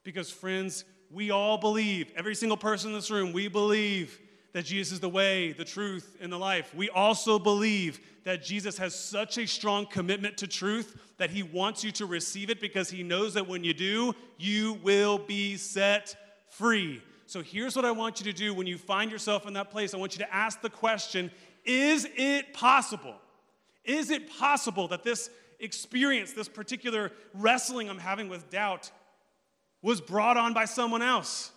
Because, 0.04 0.30
friends, 0.30 0.84
we 1.10 1.30
all 1.30 1.56
believe, 1.56 2.12
every 2.14 2.34
single 2.34 2.58
person 2.58 2.90
in 2.90 2.96
this 2.96 3.10
room, 3.10 3.32
we 3.32 3.48
believe 3.48 4.20
that 4.52 4.66
Jesus 4.66 4.94
is 4.94 5.00
the 5.00 5.08
way, 5.08 5.52
the 5.52 5.64
truth, 5.64 6.18
and 6.20 6.30
the 6.30 6.36
life. 6.36 6.74
We 6.74 6.90
also 6.90 7.38
believe 7.38 7.98
that 8.24 8.42
Jesus 8.42 8.76
has 8.76 8.94
such 8.94 9.38
a 9.38 9.46
strong 9.46 9.86
commitment 9.86 10.36
to 10.38 10.46
truth 10.46 10.98
that 11.16 11.30
he 11.30 11.42
wants 11.42 11.82
you 11.82 11.90
to 11.92 12.04
receive 12.04 12.50
it 12.50 12.60
because 12.60 12.90
he 12.90 13.02
knows 13.02 13.34
that 13.34 13.48
when 13.48 13.64
you 13.64 13.72
do, 13.72 14.14
you 14.38 14.74
will 14.82 15.18
be 15.18 15.56
set 15.56 16.16
free. 16.50 17.02
So 17.26 17.40
here's 17.42 17.74
what 17.74 17.86
I 17.86 17.92
want 17.92 18.20
you 18.20 18.30
to 18.30 18.36
do 18.36 18.52
when 18.52 18.66
you 18.66 18.76
find 18.76 19.10
yourself 19.10 19.46
in 19.46 19.54
that 19.54 19.70
place. 19.70 19.94
I 19.94 19.96
want 19.96 20.12
you 20.12 20.24
to 20.24 20.34
ask 20.34 20.60
the 20.60 20.68
question 20.68 21.30
Is 21.64 22.06
it 22.16 22.52
possible? 22.52 23.14
Is 23.84 24.10
it 24.10 24.30
possible 24.38 24.88
that 24.88 25.02
this 25.02 25.30
experience, 25.58 26.32
this 26.32 26.48
particular 26.48 27.12
wrestling 27.34 27.88
I'm 27.88 27.98
having 27.98 28.28
with 28.28 28.50
doubt, 28.50 28.90
was 29.82 30.00
brought 30.00 30.36
on 30.36 30.52
by 30.52 30.64
someone 30.64 31.02
else? 31.02 31.52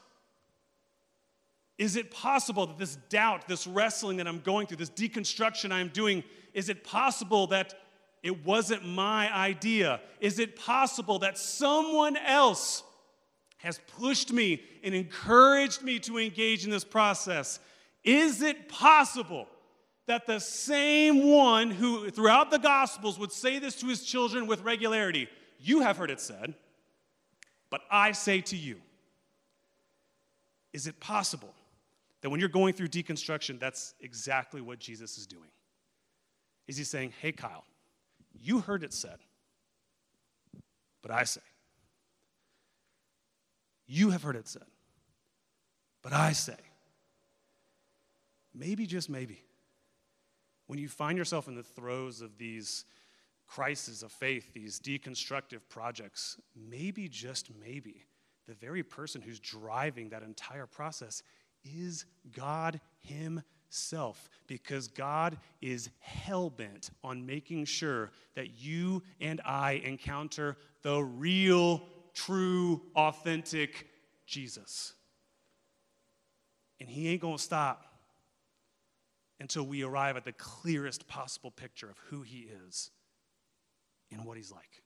Is 1.77 1.95
it 1.95 2.11
possible 2.11 2.67
that 2.67 2.77
this 2.77 2.95
doubt, 3.09 3.47
this 3.47 3.65
wrestling 3.65 4.17
that 4.17 4.27
I'm 4.27 4.39
going 4.39 4.67
through, 4.67 4.77
this 4.77 4.89
deconstruction 4.89 5.71
I 5.71 5.79
am 5.79 5.89
doing, 5.89 6.23
is 6.53 6.69
it 6.69 6.83
possible 6.83 7.47
that 7.47 7.73
it 8.21 8.45
wasn't 8.45 8.85
my 8.85 9.33
idea? 9.33 9.99
Is 10.21 10.39
it 10.39 10.55
possible 10.55 11.19
that 11.19 11.37
someone 11.37 12.15
else 12.15 12.83
has 13.57 13.79
pushed 13.99 14.31
me 14.31 14.61
and 14.83 14.93
encouraged 14.93 15.81
me 15.81 15.99
to 15.99 16.19
engage 16.19 16.63
in 16.63 16.71
this 16.71 16.83
process? 16.83 17.59
Is 18.03 18.41
it 18.41 18.69
possible 18.69 19.47
that 20.05 20.27
the 20.27 20.39
same 20.39 21.29
one 21.29 21.71
who 21.71 22.09
throughout 22.09 22.51
the 22.51 22.59
Gospels 22.59 23.17
would 23.17 23.31
say 23.31 23.59
this 23.59 23.75
to 23.75 23.87
his 23.87 24.03
children 24.03 24.47
with 24.47 24.61
regularity, 24.61 25.29
you 25.59 25.81
have 25.81 25.97
heard 25.97 26.11
it 26.11 26.19
said, 26.19 26.55
but 27.69 27.81
I 27.89 28.11
say 28.11 28.41
to 28.41 28.57
you, 28.57 28.77
is 30.73 30.87
it 30.87 30.99
possible 30.99 31.53
that 32.21 32.29
when 32.29 32.39
you're 32.39 32.49
going 32.49 32.73
through 32.73 32.89
deconstruction, 32.89 33.59
that's 33.59 33.93
exactly 34.01 34.59
what 34.59 34.79
Jesus 34.79 35.17
is 35.17 35.25
doing? 35.25 35.49
Is 36.67 36.77
he 36.77 36.83
saying, 36.83 37.13
hey, 37.21 37.31
Kyle, 37.31 37.63
you 38.41 38.59
heard 38.59 38.83
it 38.83 38.93
said, 38.93 39.19
but 41.01 41.11
I 41.11 41.23
say. 41.23 41.41
You 43.85 44.09
have 44.09 44.23
heard 44.23 44.35
it 44.35 44.47
said, 44.47 44.63
but 46.01 46.13
I 46.13 46.31
say. 46.31 46.57
Maybe, 48.55 48.85
just 48.85 49.09
maybe, 49.09 49.43
when 50.67 50.79
you 50.79 50.87
find 50.87 51.17
yourself 51.17 51.47
in 51.47 51.55
the 51.55 51.63
throes 51.63 52.21
of 52.21 52.37
these 52.37 52.85
crises 53.47 54.03
of 54.03 54.11
faith, 54.11 54.53
these 54.53 54.79
deconstructive 54.79 55.61
projects, 55.69 56.37
maybe, 56.55 57.07
just 57.07 57.49
maybe, 57.59 58.05
the 58.47 58.53
very 58.53 58.83
person 58.83 59.21
who's 59.21 59.39
driving 59.39 60.09
that 60.09 60.23
entire 60.23 60.65
process 60.65 61.21
is 61.63 62.05
God 62.35 62.79
Himself, 63.01 64.29
because 64.47 64.87
God 64.87 65.37
is 65.61 65.89
hell 65.99 66.49
bent 66.49 66.89
on 67.03 67.25
making 67.25 67.65
sure 67.65 68.11
that 68.35 68.59
you 68.59 69.03
and 69.21 69.39
I 69.45 69.81
encounter 69.85 70.57
the 70.81 71.01
real, 71.03 71.83
true, 72.13 72.81
authentic 72.95 73.87
Jesus. 74.25 74.93
And 76.79 76.89
He 76.89 77.07
ain't 77.09 77.21
gonna 77.21 77.37
stop 77.37 77.92
until 79.39 79.63
we 79.63 79.83
arrive 79.83 80.17
at 80.17 80.25
the 80.25 80.33
clearest 80.33 81.07
possible 81.07 81.51
picture 81.51 81.89
of 81.89 81.97
who 82.09 82.21
He 82.21 82.47
is 82.67 82.91
and 84.13 84.25
what 84.25 84.37
he's 84.37 84.51
like. 84.51 84.81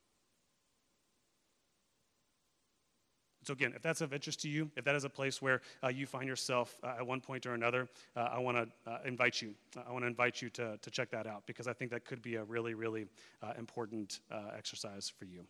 So, 3.43 3.53
again, 3.53 3.71
if 3.77 3.81
that's 3.81 4.01
of 4.01 4.11
interest 4.11 4.41
to 4.41 4.49
you, 4.49 4.69
if 4.75 4.83
that 4.83 4.95
is 4.95 5.05
a 5.05 5.09
place 5.09 5.41
where 5.41 5.61
uh, 5.81 5.87
you 5.87 6.05
find 6.05 6.27
yourself 6.27 6.75
uh, 6.83 6.95
at 6.99 7.07
one 7.07 7.21
point 7.21 7.45
or 7.45 7.53
another, 7.53 7.87
uh, 8.17 8.27
I 8.33 8.39
want 8.39 8.57
to 8.57 8.91
uh, 8.91 8.97
invite 9.05 9.41
you. 9.41 9.53
I 9.87 9.91
want 9.93 10.03
to 10.03 10.07
invite 10.07 10.41
you 10.41 10.49
to, 10.49 10.77
to 10.77 10.91
check 10.91 11.09
that 11.11 11.25
out 11.27 11.43
because 11.45 11.65
I 11.65 11.71
think 11.71 11.91
that 11.91 12.03
could 12.03 12.21
be 12.21 12.35
a 12.35 12.43
really, 12.43 12.73
really 12.73 13.05
uh, 13.41 13.53
important 13.57 14.19
uh, 14.29 14.49
exercise 14.57 15.09
for 15.09 15.23
you. 15.23 15.45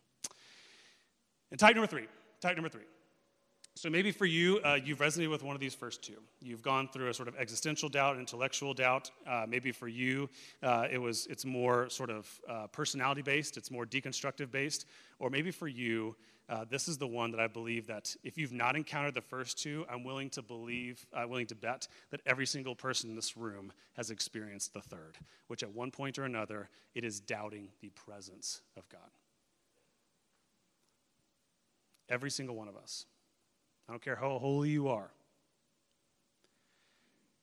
And 1.50 1.58
type 1.58 1.74
number 1.74 1.88
three, 1.88 2.06
type 2.40 2.54
number 2.54 2.68
three. 2.68 2.84
So 3.78 3.88
maybe 3.88 4.10
for 4.10 4.26
you, 4.26 4.58
uh, 4.64 4.76
you've 4.84 4.98
resonated 4.98 5.30
with 5.30 5.44
one 5.44 5.54
of 5.54 5.60
these 5.60 5.72
first 5.72 6.02
two. 6.02 6.20
You've 6.42 6.62
gone 6.62 6.88
through 6.88 7.10
a 7.10 7.14
sort 7.14 7.28
of 7.28 7.36
existential 7.36 7.88
doubt, 7.88 8.18
intellectual 8.18 8.74
doubt. 8.74 9.12
Uh, 9.24 9.46
maybe 9.48 9.70
for 9.70 9.86
you, 9.86 10.28
uh, 10.64 10.88
it 10.90 10.98
was 10.98 11.28
it's 11.30 11.44
more 11.44 11.88
sort 11.88 12.10
of 12.10 12.40
uh, 12.48 12.66
personality 12.66 13.22
based. 13.22 13.56
It's 13.56 13.70
more 13.70 13.86
deconstructive 13.86 14.50
based. 14.50 14.86
Or 15.20 15.30
maybe 15.30 15.52
for 15.52 15.68
you, 15.68 16.16
uh, 16.48 16.64
this 16.68 16.88
is 16.88 16.98
the 16.98 17.06
one 17.06 17.30
that 17.30 17.38
I 17.38 17.46
believe 17.46 17.86
that 17.86 18.16
if 18.24 18.36
you've 18.36 18.50
not 18.50 18.74
encountered 18.74 19.14
the 19.14 19.20
first 19.20 19.62
two, 19.62 19.86
I'm 19.88 20.02
willing 20.02 20.30
to 20.30 20.42
believe, 20.42 21.06
uh, 21.12 21.24
willing 21.28 21.46
to 21.46 21.54
bet 21.54 21.86
that 22.10 22.20
every 22.26 22.46
single 22.46 22.74
person 22.74 23.10
in 23.10 23.14
this 23.14 23.36
room 23.36 23.72
has 23.92 24.10
experienced 24.10 24.74
the 24.74 24.80
third, 24.80 25.18
which 25.46 25.62
at 25.62 25.72
one 25.72 25.92
point 25.92 26.18
or 26.18 26.24
another, 26.24 26.68
it 26.96 27.04
is 27.04 27.20
doubting 27.20 27.68
the 27.80 27.90
presence 27.90 28.60
of 28.76 28.88
God. 28.88 29.12
Every 32.08 32.32
single 32.32 32.56
one 32.56 32.66
of 32.66 32.76
us. 32.76 33.06
I 33.88 33.92
don't 33.92 34.02
care 34.02 34.16
how 34.16 34.38
holy 34.38 34.68
you 34.68 34.88
are, 34.88 35.10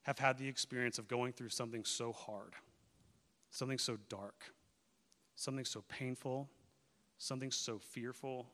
have 0.04 0.20
had 0.20 0.38
the 0.38 0.48
experience 0.48 1.00
of 1.00 1.08
going 1.08 1.34
through 1.34 1.50
something 1.50 1.84
so 1.84 2.12
hard, 2.12 2.54
something 3.50 3.80
so 3.80 3.98
dark, 4.10 4.54
something 5.36 5.66
so 5.66 5.84
painful, 5.90 6.48
something 7.18 7.52
so 7.52 7.80
fearful 7.80 8.48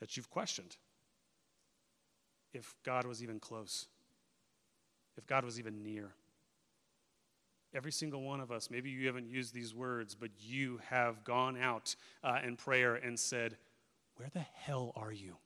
that 0.00 0.16
you've 0.16 0.30
questioned 0.30 0.76
if 2.54 2.74
God 2.84 3.04
was 3.04 3.22
even 3.22 3.38
close, 3.38 3.88
if 5.18 5.26
God 5.26 5.44
was 5.44 5.58
even 5.58 5.82
near. 5.82 6.14
Every 7.74 7.92
single 7.92 8.22
one 8.22 8.40
of 8.40 8.52
us, 8.52 8.70
maybe 8.70 8.88
you 8.88 9.06
haven't 9.08 9.28
used 9.28 9.52
these 9.52 9.74
words, 9.74 10.14
but 10.14 10.30
you 10.40 10.80
have 10.88 11.24
gone 11.24 11.58
out 11.58 11.96
uh, 12.22 12.38
in 12.44 12.56
prayer 12.56 12.94
and 12.94 13.18
said, 13.18 13.58
Where 14.16 14.30
the 14.32 14.40
hell 14.54 14.92
are 14.94 15.12
you? 15.12 15.36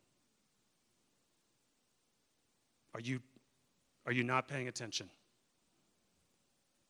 Are 2.99 3.01
you, 3.01 3.21
are 4.07 4.13
you 4.13 4.25
not 4.25 4.49
paying 4.49 4.67
attention? 4.67 5.09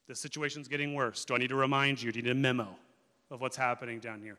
The 0.07 0.15
situation's 0.15 0.67
getting 0.67 0.95
worse. 0.95 1.27
Do 1.27 1.35
I 1.35 1.37
need 1.37 1.51
to 1.51 1.55
remind 1.55 2.01
you? 2.01 2.11
Do 2.11 2.19
you 2.19 2.23
need 2.23 2.31
a 2.31 2.35
memo 2.35 2.75
of 3.31 3.43
what's 3.43 3.59
happening 3.59 3.99
down 3.99 4.23
here? 4.23 4.39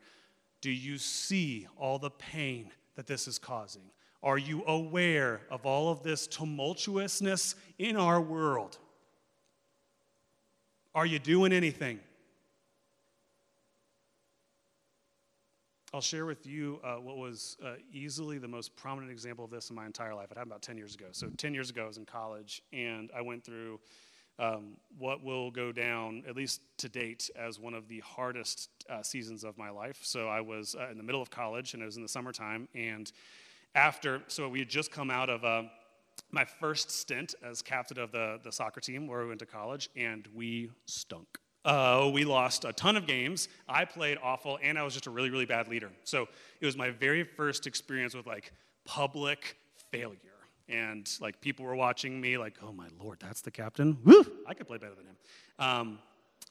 Do 0.62 0.72
you 0.72 0.98
see 0.98 1.68
all 1.78 2.00
the 2.00 2.10
pain 2.10 2.72
that 2.96 3.06
this 3.06 3.28
is 3.28 3.38
causing? 3.38 3.84
Are 4.24 4.40
you 4.40 4.64
aware 4.66 5.42
of 5.52 5.68
all 5.68 5.92
of 5.92 6.02
this 6.02 6.28
tumultuousness 6.28 7.54
in 7.78 7.98
our 7.98 8.20
world? 8.20 8.80
Are 10.96 11.06
you 11.06 11.20
doing 11.20 11.54
anything? 11.54 12.00
I'll 15.92 16.02
share 16.02 16.28
with 16.28 16.46
you 16.46 16.80
uh, 16.84 16.96
what 16.96 17.18
was 17.18 17.58
uh, 17.66 17.74
easily 17.92 18.38
the 18.38 18.48
most 18.48 18.76
prominent 18.76 19.12
example 19.12 19.44
of 19.44 19.50
this 19.50 19.72
in 19.72 19.76
my 19.76 19.88
entire 19.88 20.14
life. 20.14 20.30
It 20.30 20.38
happened 20.38 20.52
about 20.52 20.62
10 20.62 20.78
years 20.78 20.94
ago. 20.94 21.08
So, 21.12 21.30
10 21.36 21.54
years 21.56 21.72
ago, 21.72 21.86
I 21.86 21.88
was 21.88 21.98
in 21.98 22.06
college, 22.06 22.62
and 22.72 23.10
I 23.16 23.22
went 23.22 23.44
through 23.44 23.80
um, 24.38 24.78
what 24.98 25.24
will 25.24 25.50
go 25.50 25.72
down, 25.72 26.24
at 26.28 26.36
least 26.36 26.62
to 26.78 26.90
date, 26.90 27.30
as 27.36 27.60
one 27.60 27.74
of 27.74 27.88
the 27.88 28.00
hardest 28.00 28.70
uh, 28.88 29.02
seasons 29.02 29.44
of 29.44 29.58
my 29.58 29.72
life. 29.72 30.00
So 30.04 30.28
I 30.28 30.42
was 30.42 30.76
uh, 30.80 30.90
in 30.92 30.98
the 30.98 31.04
middle 31.04 31.22
of 31.22 31.32
college, 31.32 31.74
and 31.74 31.82
it 31.82 31.88
was 31.88 31.98
in 31.98 32.04
the 32.04 32.10
summertime. 32.10 32.68
And 32.76 33.12
after, 33.74 34.22
so 34.28 34.48
we 34.48 34.60
had 34.60 34.70
just 34.70 34.92
come 34.92 35.10
out 35.10 35.30
of 35.30 35.44
uh, 35.44 35.64
my 36.32 36.46
first 36.46 36.92
stint 36.92 37.34
as 37.44 37.62
captain 37.62 37.98
of 37.98 38.12
the, 38.12 38.40
the 38.44 38.52
soccer 38.52 38.80
team 38.80 39.08
where 39.08 39.22
we 39.22 39.28
went 39.28 39.40
to 39.40 39.46
college, 39.46 39.90
and 39.96 40.28
we 40.34 40.70
stunk. 40.86 41.40
Uh, 41.66 42.10
we 42.14 42.24
lost 42.24 42.66
a 42.66 42.74
ton 42.74 42.96
of 42.96 43.06
games. 43.06 43.50
I 43.68 43.86
played 43.86 44.18
awful, 44.24 44.60
and 44.62 44.78
I 44.78 44.84
was 44.84 44.94
just 44.94 45.08
a 45.08 45.10
really, 45.10 45.30
really 45.30 45.46
bad 45.46 45.68
leader. 45.68 45.92
So 46.04 46.28
it 46.62 46.66
was 46.66 46.78
my 46.78 46.90
very 46.90 47.24
first 47.24 47.68
experience 47.68 48.16
with 48.16 48.26
like 48.26 48.54
public 48.86 49.58
failure. 49.92 50.18
And 50.70 51.10
like 51.20 51.42
people 51.42 51.66
were 51.66 51.76
watching 51.76 52.22
me, 52.22 52.38
like, 52.38 52.56
oh 52.64 52.72
my 52.72 52.88
lord, 53.02 53.20
that's 53.20 53.42
the 53.42 53.52
captain. 53.52 53.98
Woo! 54.04 54.26
I 54.48 54.54
could 54.54 54.68
play 54.68 54.78
better 54.78 54.96
than 54.96 55.06
him. 55.06 55.18
Um, 55.58 56.00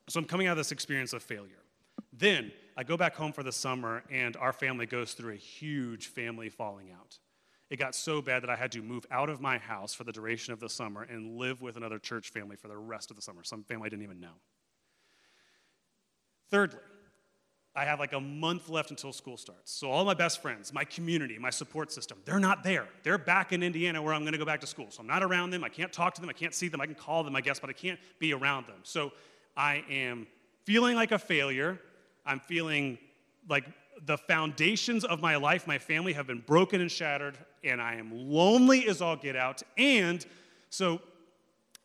so 0.09 0.18
I'm 0.18 0.27
coming 0.27 0.47
out 0.47 0.53
of 0.53 0.59
this 0.59 0.73
experience 0.73 1.12
of 1.12 1.23
failure. 1.23 1.62
Then 2.12 2.53
I 2.77 2.83
go 2.83 2.97
back 2.97 3.14
home 3.14 3.33
for 3.33 3.42
the 3.42 3.53
summer, 3.53 4.03
and 4.11 4.37
our 4.37 4.53
family 4.53 4.87
goes 4.87 5.12
through 5.12 5.35
a 5.35 5.37
huge 5.37 6.09
family 6.09 6.49
falling 6.49 6.90
out. 6.90 7.18
It 7.71 7.79
got 7.79 7.94
so 7.94 8.23
bad 8.23 8.42
that 8.42 8.51
I 8.51 8.57
had 8.57 8.73
to 8.73 8.83
move 8.83 9.05
out 9.11 9.29
of 9.29 9.40
my 9.40 9.59
house 9.59 9.94
for 9.94 10.05
the 10.05 10.12
duration 10.12 10.53
of 10.53 10.61
the 10.61 10.68
summer 10.68 11.03
and 11.03 11.37
live 11.37 11.61
with 11.61 11.77
another 11.77 11.99
church 11.99 12.31
family 12.31 12.57
for 12.57 12.68
the 12.68 12.77
rest 12.77 13.11
of 13.11 13.16
the 13.16 13.23
summer. 13.23 13.44
Some 13.44 13.62
family 13.62 13.87
I 13.87 13.88
didn't 13.90 14.05
even 14.05 14.21
know. 14.21 14.35
Thirdly, 16.51 16.81
I 17.75 17.85
have 17.85 18.01
like 18.01 18.13
a 18.13 18.21
month 18.21 18.69
left 18.69 18.91
until 18.91 19.13
school 19.13 19.37
starts. 19.37 19.71
So 19.71 19.91
all 19.91 20.05
my 20.05 20.15
best 20.15 20.43
friends, 20.43 20.73
my 20.73 20.85
community, 20.85 21.39
my 21.39 21.51
support 21.51 21.93
system, 21.93 22.19
they're 22.25 22.41
not 22.41 22.65
there. 22.65 22.89
They're 23.05 23.19
back 23.19 23.53
in 23.53 23.63
Indiana 23.63 24.03
where 24.03 24.15
I'm 24.15 24.23
going 24.23 24.33
to 24.33 24.39
go 24.39 24.45
back 24.45 24.61
to 24.63 24.67
school. 24.67 24.87
So 24.91 25.01
I'm 25.01 25.07
not 25.07 25.23
around 25.23 25.51
them. 25.51 25.63
I 25.63 25.69
can't 25.69 25.93
talk 25.93 26.15
to 26.15 26.21
them. 26.21 26.29
I 26.29 26.33
can't 26.33 26.55
see 26.55 26.69
them. 26.69 26.81
I 26.81 26.87
can 26.87 26.97
call 26.97 27.23
them, 27.23 27.37
I 27.37 27.41
guess, 27.41 27.61
but 27.61 27.71
I 27.71 27.75
can't 27.75 28.01
be 28.19 28.35
around 28.35 28.67
them. 28.67 28.79
So 28.83 29.13
I 29.57 29.85
am 29.89 30.27
feeling 30.65 30.97
like 30.97 31.13
a 31.13 31.19
failure. 31.19 31.79
I'm 32.27 32.41
feeling 32.41 32.99
like 33.49 33.65
the 34.07 34.19
foundations 34.19 35.05
of 35.05 35.21
my 35.21 35.37
life, 35.37 35.67
my 35.67 35.79
family 35.79 36.13
have 36.13 36.27
been 36.27 36.41
broken 36.41 36.81
and 36.81 36.91
shattered, 36.91 37.39
and 37.65 37.81
I 37.81 37.95
am 37.95 38.11
lonely 38.13 38.89
as 38.89 39.01
all 39.01 39.17
get 39.17 39.37
out. 39.37 39.63
And 39.77 40.25
so 40.71 41.01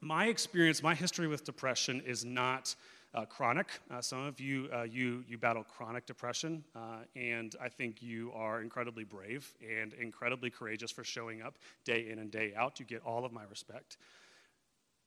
my 0.02 0.26
experience, 0.26 0.84
my 0.84 0.96
history 0.96 1.28
with 1.28 1.44
depression 1.44 2.02
is 2.06 2.26
not 2.26 2.76
uh, 3.14 3.26
chronic. 3.26 3.68
Uh, 3.92 4.02
some 4.02 4.26
of 4.26 4.40
you, 4.40 4.70
uh, 4.74 4.84
you, 4.84 5.24
you 5.28 5.38
battle 5.38 5.64
chronic 5.64 6.06
depression, 6.06 6.64
uh, 6.76 7.00
and 7.16 7.56
I 7.62 7.70
think 7.70 8.02
you 8.02 8.32
are 8.34 8.62
incredibly 8.62 9.04
brave 9.04 9.54
and 9.62 9.94
incredibly 9.94 10.50
courageous 10.50 10.92
for 10.92 11.04
showing 11.04 11.42
up 11.42 11.58
day 11.86 12.10
in 12.10 12.20
and 12.20 12.32
day 12.32 12.54
out. 12.56 12.80
You 12.80 12.86
get 12.86 13.02
all 13.06 13.26
of 13.26 13.32
my 13.32 13.44
respect. 13.50 13.98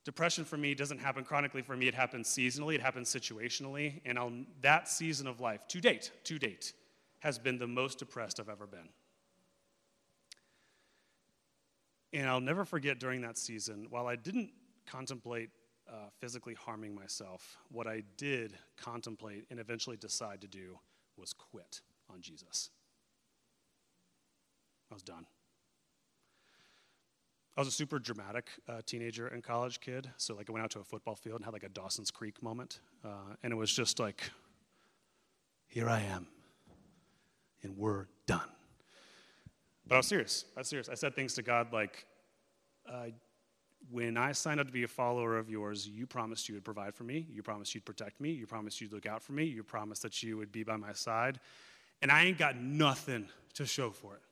Depression 0.05 0.45
for 0.45 0.57
me 0.57 0.73
doesn't 0.73 0.99
happen 0.99 1.25
chronically 1.25 1.62
for 1.62 1.77
me, 1.77 1.88
it 1.88 1.95
happens 1.95 2.29
seasonally, 2.29 2.77
it 2.77 2.81
happens 2.81 3.12
situationally, 3.12 4.01
and 4.05 4.16
I'll, 4.16 4.33
that 4.61 4.88
season 4.88 5.27
of 5.27 5.40
life, 5.40 5.66
to 5.69 5.81
date, 5.81 6.12
to 6.25 6.38
date, 6.38 6.75
has 7.19 7.40
been 7.40 7.59
the 7.59 7.66
most 7.66 7.99
depressed 7.99 8.38
I've 8.38 8.49
ever 8.49 8.69
been. 8.69 8.88
And 12.12 12.29
I'll 12.29 12.40
never 12.40 12.64
forget 12.64 13.01
during 13.01 13.21
that 13.23 13.37
season, 13.37 13.88
while 13.90 14.07
I 14.07 14.14
didn't 14.14 14.51
contemplate 14.87 15.51
uh, 15.88 16.09
physically 16.18 16.55
harming 16.55 16.94
myself, 16.94 17.57
what 17.70 17.87
I 17.87 18.03
did 18.16 18.57
contemplate 18.77 19.46
and 19.51 19.61
eventually 19.61 19.96
decide 19.96 20.40
to 20.40 20.49
do 20.49 20.79
was 21.16 21.33
quit 21.33 21.81
on 22.12 22.20
Jesus. 22.20 22.70
I 24.90 24.94
was 24.94 25.03
done. 25.03 25.27
I 27.57 27.61
was 27.61 27.68
a 27.68 27.72
super 27.72 27.99
dramatic 27.99 28.51
uh, 28.68 28.83
teenager 28.85 29.29
and 29.29 29.42
college 29.42 29.81
kid. 29.81 30.11
So, 30.18 30.35
like, 30.35 30.51
I 30.51 30.53
went 30.53 30.62
out 30.64 30.70
to 30.72 30.81
a 30.81 30.85
football 30.85 31.16
field 31.16 31.37
and 31.37 31.44
had 31.44 31.55
like 31.55 31.62
a 31.62 31.70
Dawson's 31.70 32.11
Creek 32.11 32.42
moment. 32.42 32.81
Uh, 33.03 33.35
and 33.42 33.53
it 33.53 33.57
was 33.57 33.72
just 33.72 33.99
like, 33.99 34.31
here 35.66 35.88
I 35.88 36.01
am, 36.01 36.27
and 37.62 37.77
we're 37.79 38.07
done. 38.27 38.49
But 39.87 39.94
I 39.94 39.99
was 39.99 40.07
serious. 40.07 40.44
I 40.57 40.61
was 40.61 40.68
serious. 40.68 40.88
I 40.88 40.94
said 40.94 41.14
things 41.14 41.35
to 41.35 41.42
God 41.42 41.72
like, 41.72 42.07
uh, 42.88 43.07
when 43.90 44.16
I 44.16 44.33
signed 44.33 44.61
up 44.61 44.66
to 44.66 44.72
be 44.72 44.83
a 44.83 44.88
follower 44.88 45.37
of 45.37 45.49
yours, 45.49 45.87
you 45.87 46.07
promised 46.07 46.49
you 46.49 46.55
would 46.55 46.64
provide 46.64 46.94
for 46.94 47.05
me. 47.05 47.27
You 47.31 47.42
promised 47.42 47.75
you'd 47.75 47.85
protect 47.85 48.20
me. 48.20 48.31
You 48.31 48.46
promised 48.46 48.81
you'd 48.81 48.92
look 48.92 49.07
out 49.07 49.22
for 49.22 49.33
me. 49.33 49.44
You 49.44 49.62
promised 49.62 50.03
that 50.03 50.22
you 50.22 50.37
would 50.37 50.53
be 50.53 50.64
by 50.64 50.77
my 50.77 50.92
side. 50.92 51.40
And 52.03 52.11
I 52.11 52.25
ain't 52.25 52.38
got 52.38 52.57
nothing 52.57 53.29
to 53.55 53.66
show 53.66 53.90
for 53.90 54.14
it. 54.14 54.22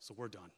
So 0.00 0.14
we're 0.16 0.28
done. 0.28 0.50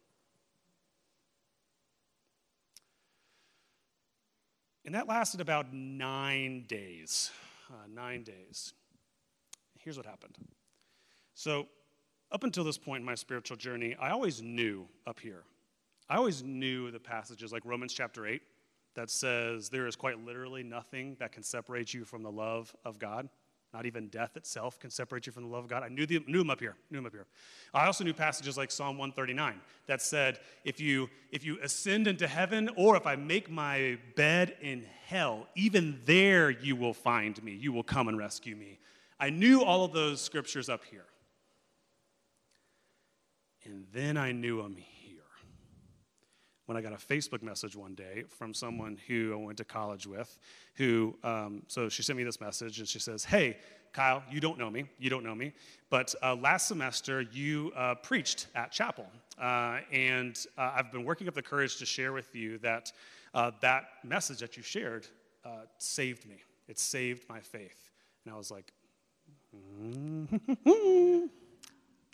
And 4.85 4.95
that 4.95 5.09
lasted 5.09 5.41
about 5.41 5.73
nine 5.73 6.65
days. 6.69 7.31
Uh, 7.71 7.87
nine 7.93 8.23
days. 8.23 8.73
Here's 9.81 9.97
what 9.97 10.07
happened. 10.07 10.37
So, 11.35 11.67
up 12.33 12.45
until 12.45 12.65
this 12.65 12.79
point 12.79 13.01
in 13.01 13.07
my 13.07 13.15
spiritual 13.15 13.57
journey, 13.57 13.97
I 14.01 14.11
always 14.11 14.43
knew 14.43 14.87
up 15.07 15.21
here 15.21 15.45
I 16.09 16.17
always 16.17 16.43
knew 16.43 16.91
the 16.91 17.01
passages 17.01 17.53
like 17.53 17.65
Romans 17.65 17.93
chapter 17.93 18.27
8 18.27 18.41
that 18.95 19.11
says 19.11 19.69
there 19.69 19.87
is 19.87 19.97
quite 19.97 20.25
literally 20.25 20.63
nothing 20.63 21.17
that 21.19 21.33
can 21.33 21.43
separate 21.43 21.93
you 21.93 22.05
from 22.05 22.23
the 22.23 22.31
love 22.31 22.75
of 22.85 22.99
God. 22.99 23.29
Not 23.75 23.85
even 23.85 24.09
death 24.09 24.37
itself 24.37 24.79
can 24.79 24.91
separate 24.91 25.27
you 25.27 25.33
from 25.33 25.43
the 25.43 25.49
love 25.51 25.65
of 25.65 25.71
God. 25.71 25.83
I 25.83 25.89
knew, 25.89 26.07
the, 26.07 26.21
knew 26.27 26.39
them 26.39 26.49
up 26.49 26.61
here. 26.61 26.77
Knew 26.91 26.99
them 26.99 27.07
up 27.07 27.13
here. 27.13 27.27
I 27.75 27.87
also 27.87 28.05
knew 28.05 28.15
passages 28.15 28.57
like 28.57 28.71
Psalm 28.71 28.97
139 28.97 29.61
that 29.87 30.01
said, 30.01 30.39
if 30.65 30.81
you, 30.81 31.11
if 31.31 31.45
you 31.45 31.59
ascend 31.63 32.07
into 32.07 32.27
heaven, 32.27 32.71
or 32.77 32.97
if 32.97 33.07
I 33.07 33.17
make 33.17 33.51
my 33.51 33.99
bed 34.15 34.57
in 34.63 34.87
hell, 35.07 35.49
even 35.57 36.01
there 36.07 36.49
you 36.49 36.75
will 36.77 36.95
find 36.95 37.43
me. 37.43 37.53
You 37.53 37.73
will 37.73 37.83
come 37.83 38.09
and 38.09 38.17
rescue 38.17 38.57
me. 38.57 38.79
I 39.19 39.31
knew 39.31 39.63
all 39.63 39.85
of 39.85 39.93
those 39.93 40.23
scriptures 40.23 40.69
up 40.69 40.85
here. 40.85 41.07
And 43.65 43.85
then 43.93 44.17
I 44.17 44.33
knew 44.33 44.63
them 44.63 44.77
when 46.67 46.77
I 46.77 46.81
got 46.81 46.93
a 46.93 46.97
Facebook 46.97 47.43
message 47.43 47.75
one 47.77 47.95
day 47.95 48.25
from 48.29 48.53
someone 48.53 48.99
who 49.07 49.33
I 49.33 49.37
went 49.37 49.59
to 49.59 49.65
college 49.65 50.07
with, 50.07 50.39
who, 50.75 51.17
um, 51.25 51.63
so 51.69 51.89
she 51.89 52.03
sent 52.03 52.17
me 52.17 52.25
this 52.25 52.41
message 52.41 52.79
and 52.81 52.89
she 52.89 52.99
says, 52.99 53.25
Hey, 53.25 53.57
Kyle, 53.93 54.23
you 54.31 54.41
don't 54.41 54.59
know 54.59 54.69
me, 54.69 54.85
you 54.99 55.09
don't 55.09 55.25
know 55.25 55.35
me, 55.35 55.55
but 55.89 56.15
uh, 56.23 56.35
last 56.35 56.69
semester 56.69 57.23
you 57.23 57.73
uh, 57.75 57.95
preached 57.95 58.49
at 58.55 58.71
chapel. 58.71 59.07
Uh, 59.41 59.79
and 59.91 60.39
uh, 60.59 60.73
I've 60.77 60.93
been 60.93 61.05
working 61.05 61.29
up 61.29 61.35
the 61.35 61.43
courage 61.43 61.79
to 61.79 61.87
share 61.87 62.13
with 62.13 62.35
you 62.35 62.59
that 62.59 62.93
uh, 63.33 63.53
that 63.61 63.85
message 64.05 64.39
that 64.41 64.57
you 64.57 64.63
shared 64.63 65.07
uh, 65.45 65.63
saved 65.79 66.27
me. 66.29 66.37
It 66.69 66.79
saved 66.79 67.29
my 67.29 67.41
faith. 67.41 67.93
And 68.25 68.35
I 68.35 68.37
was 68.37 68.51
like, 68.51 68.73
mm-hmm. 69.55 71.27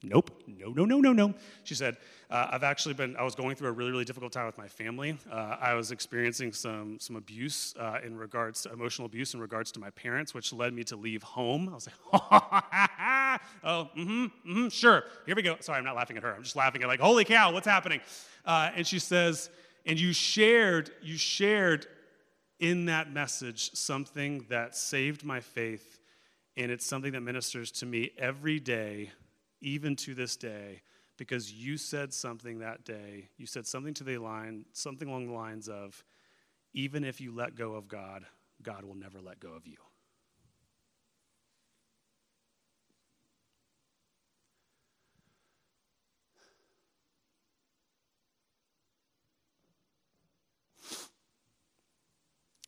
Nope, 0.03 0.31
no, 0.47 0.71
no, 0.73 0.85
no, 0.85 1.01
no, 1.01 1.13
no. 1.13 1.35
She 1.63 1.75
said, 1.75 1.97
uh, 2.29 2.49
I've 2.51 2.65
actually 2.65 2.95
been, 2.95 3.17
I 3.17 3.23
was 3.23 3.35
going 3.35 3.55
through 3.55 3.69
a 3.69 3.73
really, 3.73 3.93
really 3.93 4.05
difficult 4.05 4.33
time 4.33 4.47
with 4.47 4.59
my 4.59 4.67
family. 4.67 5.17
Uh, 5.31 5.57
I 5.61 5.75
was 5.75 5.93
experiencing 5.93 6.53
some, 6.53 6.99
some 6.99 7.15
abuse 7.15 7.75
uh, 7.79 7.99
in 8.05 8.17
regards 8.17 8.63
to 8.63 8.73
emotional 8.73 9.07
abuse 9.07 9.35
in 9.35 9.41
regards 9.41 9.71
to 9.73 9.81
my 9.81 9.91
parents, 9.91 10.35
which 10.35 10.53
led 10.53 10.73
me 10.73 10.83
to 10.85 10.97
leave 10.97 11.23
home. 11.23 11.69
I 11.69 11.75
was 11.75 11.87
like, 11.87 12.23
oh, 13.65 13.89
mm-hmm, 13.97 14.25
mm-hmm, 14.25 14.69
sure, 14.69 15.05
here 15.25 15.37
we 15.37 15.43
go. 15.43 15.57
Sorry, 15.61 15.79
I'm 15.79 15.85
not 15.85 15.95
laughing 15.95 16.17
at 16.17 16.23
her. 16.25 16.35
I'm 16.35 16.43
just 16.43 16.57
laughing 16.57 16.83
at 16.83 16.89
like, 16.89 17.01
holy 17.01 17.25
cow, 17.25 17.53
what's 17.53 17.67
happening? 17.67 18.01
Uh, 18.45 18.71
and 18.75 18.87
she 18.87 18.99
says, 18.99 19.51
and 19.87 20.01
you 20.01 20.13
shared, 20.13 20.91
you 21.01 21.17
shared 21.17 21.87
in 22.59 22.87
that 22.87 23.13
message 23.13 23.73
something 23.75 24.47
that 24.49 24.75
saved 24.75 25.25
my 25.25 25.41
faith, 25.41 26.01
and 26.57 26.73
it's 26.73 26.87
something 26.87 27.13
that 27.13 27.21
ministers 27.21 27.71
to 27.71 27.87
me 27.87 28.11
every 28.19 28.59
day 28.59 29.11
even 29.63 29.97
to 29.97 30.15
this 30.15 30.37
day, 30.37 30.83
because 31.17 31.53
you 31.53 31.79
said 31.79 32.13
something 32.13 32.59
that 32.59 32.85
day. 32.85 33.29
You 33.39 33.47
said 33.47 33.67
something 33.67 33.95
to 33.95 34.05
the 34.05 34.19
line, 34.19 34.67
something 34.73 35.09
along 35.09 35.29
the 35.29 35.33
lines 35.33 35.69
of, 35.69 36.05
even 36.75 37.05
if 37.05 37.21
you 37.21 37.33
let 37.33 37.55
go 37.55 37.75
of 37.75 37.87
God, 37.89 38.25
God 38.63 38.85
will 38.85 38.97
never 38.97 39.21
let 39.21 39.39
go 39.41 39.53
of 39.53 39.67
you. 39.67 39.77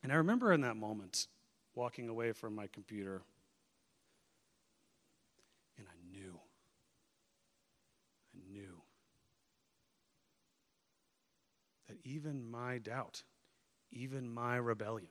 And 0.02 0.12
I 0.12 0.16
remember 0.16 0.52
in 0.52 0.60
that 0.60 0.76
moment 0.76 1.28
walking 1.74 2.08
away 2.10 2.32
from 2.32 2.54
my 2.54 2.66
computer 2.66 3.22
even 12.04 12.50
my 12.50 12.78
doubt, 12.78 13.22
even 13.90 14.32
my 14.32 14.56
rebellion, 14.56 15.08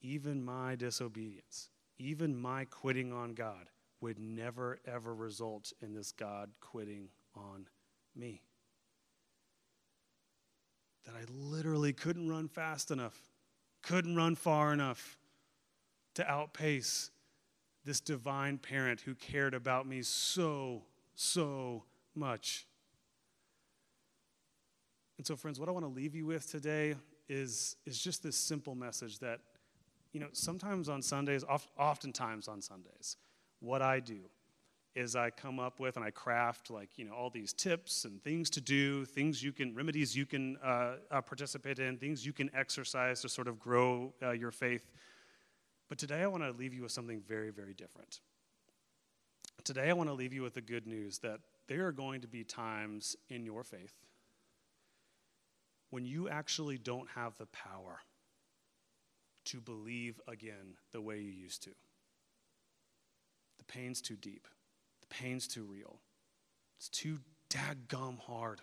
even 0.00 0.44
my 0.44 0.74
disobedience, 0.74 1.70
even 1.98 2.36
my 2.36 2.64
quitting 2.64 3.12
on 3.12 3.34
God 3.34 3.70
would 4.00 4.18
never, 4.18 4.78
ever 4.86 5.14
result 5.14 5.72
in 5.80 5.94
this 5.94 6.12
God 6.12 6.50
quitting 6.60 7.08
on 7.34 7.66
me. 8.14 8.42
That 11.06 11.14
I 11.14 11.24
literally 11.30 11.92
couldn't 11.92 12.28
run 12.28 12.48
fast 12.48 12.90
enough, 12.90 13.18
couldn't 13.82 14.16
run 14.16 14.34
far 14.34 14.72
enough 14.72 15.18
to 16.14 16.30
outpace 16.30 17.10
this 17.84 18.00
divine 18.00 18.58
parent 18.58 19.02
who 19.02 19.14
cared 19.14 19.54
about 19.54 19.86
me 19.86 20.02
so, 20.02 20.82
so 21.14 21.84
much. 22.14 22.66
And 25.16 25.26
so, 25.26 25.36
friends, 25.36 25.60
what 25.60 25.68
I 25.68 25.72
want 25.72 25.84
to 25.84 25.92
leave 25.92 26.14
you 26.14 26.26
with 26.26 26.50
today 26.50 26.96
is, 27.28 27.76
is 27.86 27.98
just 27.98 28.22
this 28.22 28.36
simple 28.36 28.74
message 28.74 29.18
that, 29.20 29.40
you 30.12 30.20
know, 30.20 30.28
sometimes 30.32 30.88
on 30.88 31.02
Sundays, 31.02 31.44
oft, 31.44 31.68
oftentimes 31.78 32.48
on 32.48 32.60
Sundays, 32.60 33.16
what 33.60 33.80
I 33.80 34.00
do 34.00 34.20
is 34.94 35.16
I 35.16 35.30
come 35.30 35.58
up 35.58 35.80
with 35.80 35.96
and 35.96 36.04
I 36.04 36.10
craft 36.10 36.70
like, 36.70 36.98
you 36.98 37.04
know, 37.04 37.12
all 37.12 37.30
these 37.30 37.52
tips 37.52 38.04
and 38.04 38.22
things 38.22 38.50
to 38.50 38.60
do, 38.60 39.04
things 39.04 39.42
you 39.42 39.52
can, 39.52 39.74
remedies 39.74 40.16
you 40.16 40.26
can 40.26 40.56
uh, 40.62 40.96
uh, 41.10 41.20
participate 41.20 41.78
in, 41.78 41.96
things 41.96 42.24
you 42.24 42.32
can 42.32 42.50
exercise 42.54 43.20
to 43.22 43.28
sort 43.28 43.48
of 43.48 43.58
grow 43.58 44.12
uh, 44.22 44.30
your 44.30 44.52
faith. 44.52 44.88
But 45.88 45.98
today 45.98 46.22
I 46.22 46.26
want 46.28 46.44
to 46.44 46.52
leave 46.52 46.74
you 46.74 46.82
with 46.82 46.92
something 46.92 47.22
very, 47.26 47.50
very 47.50 47.74
different. 47.74 48.20
Today 49.64 49.90
I 49.90 49.92
want 49.94 50.08
to 50.10 50.14
leave 50.14 50.32
you 50.32 50.42
with 50.42 50.54
the 50.54 50.60
good 50.60 50.86
news 50.86 51.18
that 51.18 51.40
there 51.66 51.86
are 51.86 51.92
going 51.92 52.20
to 52.20 52.28
be 52.28 52.44
times 52.44 53.16
in 53.28 53.44
your 53.44 53.64
faith 53.64 53.94
when 55.94 56.04
you 56.04 56.28
actually 56.28 56.76
don't 56.76 57.08
have 57.14 57.36
the 57.38 57.46
power 57.46 58.00
to 59.44 59.60
believe 59.60 60.20
again 60.26 60.74
the 60.90 61.00
way 61.00 61.20
you 61.20 61.30
used 61.30 61.62
to. 61.62 61.70
The 63.58 63.64
pain's 63.64 64.00
too 64.00 64.16
deep, 64.16 64.48
the 65.02 65.06
pain's 65.06 65.46
too 65.46 65.62
real, 65.62 66.00
it's 66.76 66.88
too 66.88 67.20
daggum 67.48 68.18
hard. 68.18 68.60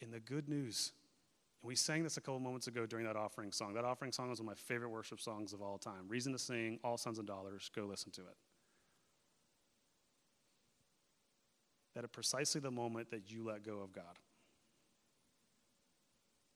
In 0.00 0.12
the 0.12 0.20
good 0.20 0.48
news, 0.48 0.92
and 1.60 1.68
we 1.68 1.74
sang 1.74 2.04
this 2.04 2.16
a 2.16 2.20
couple 2.20 2.38
moments 2.38 2.68
ago 2.68 2.86
during 2.86 3.06
that 3.06 3.16
offering 3.16 3.50
song. 3.50 3.74
That 3.74 3.84
offering 3.84 4.12
song 4.12 4.30
is 4.30 4.38
one 4.38 4.46
of 4.48 4.56
my 4.56 4.72
favorite 4.72 4.90
worship 4.90 5.20
songs 5.20 5.52
of 5.52 5.62
all 5.62 5.78
time. 5.78 6.06
Reason 6.06 6.32
to 6.32 6.38
Sing, 6.38 6.78
All 6.84 6.96
Sons 6.96 7.18
and 7.18 7.26
Daughters, 7.26 7.72
go 7.74 7.86
listen 7.86 8.12
to 8.12 8.20
it. 8.20 8.36
That 11.96 12.04
at 12.04 12.12
precisely 12.12 12.60
the 12.60 12.70
moment 12.70 13.10
that 13.10 13.32
you 13.32 13.44
let 13.44 13.64
go 13.64 13.80
of 13.80 13.92
God, 13.92 14.20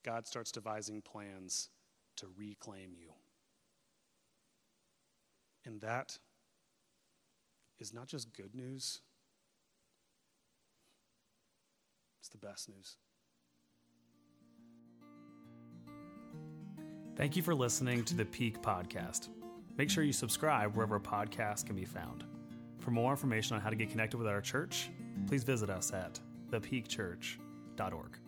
God 0.04 0.26
starts 0.26 0.52
devising 0.52 1.02
plans 1.02 1.70
to 2.16 2.26
reclaim 2.36 2.92
you. 2.98 3.10
And 5.64 5.80
that 5.80 6.18
is 7.78 7.92
not 7.92 8.06
just 8.06 8.34
good 8.34 8.54
news, 8.54 9.00
it's 12.20 12.28
the 12.28 12.38
best 12.38 12.68
news. 12.68 12.96
Thank 17.16 17.36
you 17.36 17.42
for 17.42 17.54
listening 17.54 18.04
to 18.04 18.14
the 18.14 18.24
Peak 18.24 18.62
Podcast. 18.62 19.28
Make 19.76 19.90
sure 19.90 20.04
you 20.04 20.12
subscribe 20.12 20.74
wherever 20.76 21.00
podcasts 21.00 21.66
can 21.66 21.74
be 21.74 21.84
found. 21.84 22.24
For 22.78 22.92
more 22.92 23.10
information 23.10 23.56
on 23.56 23.60
how 23.60 23.70
to 23.70 23.76
get 23.76 23.90
connected 23.90 24.18
with 24.18 24.28
our 24.28 24.40
church, 24.40 24.90
please 25.26 25.42
visit 25.42 25.68
us 25.68 25.92
at 25.92 26.20
thepeakchurch.org. 26.50 28.27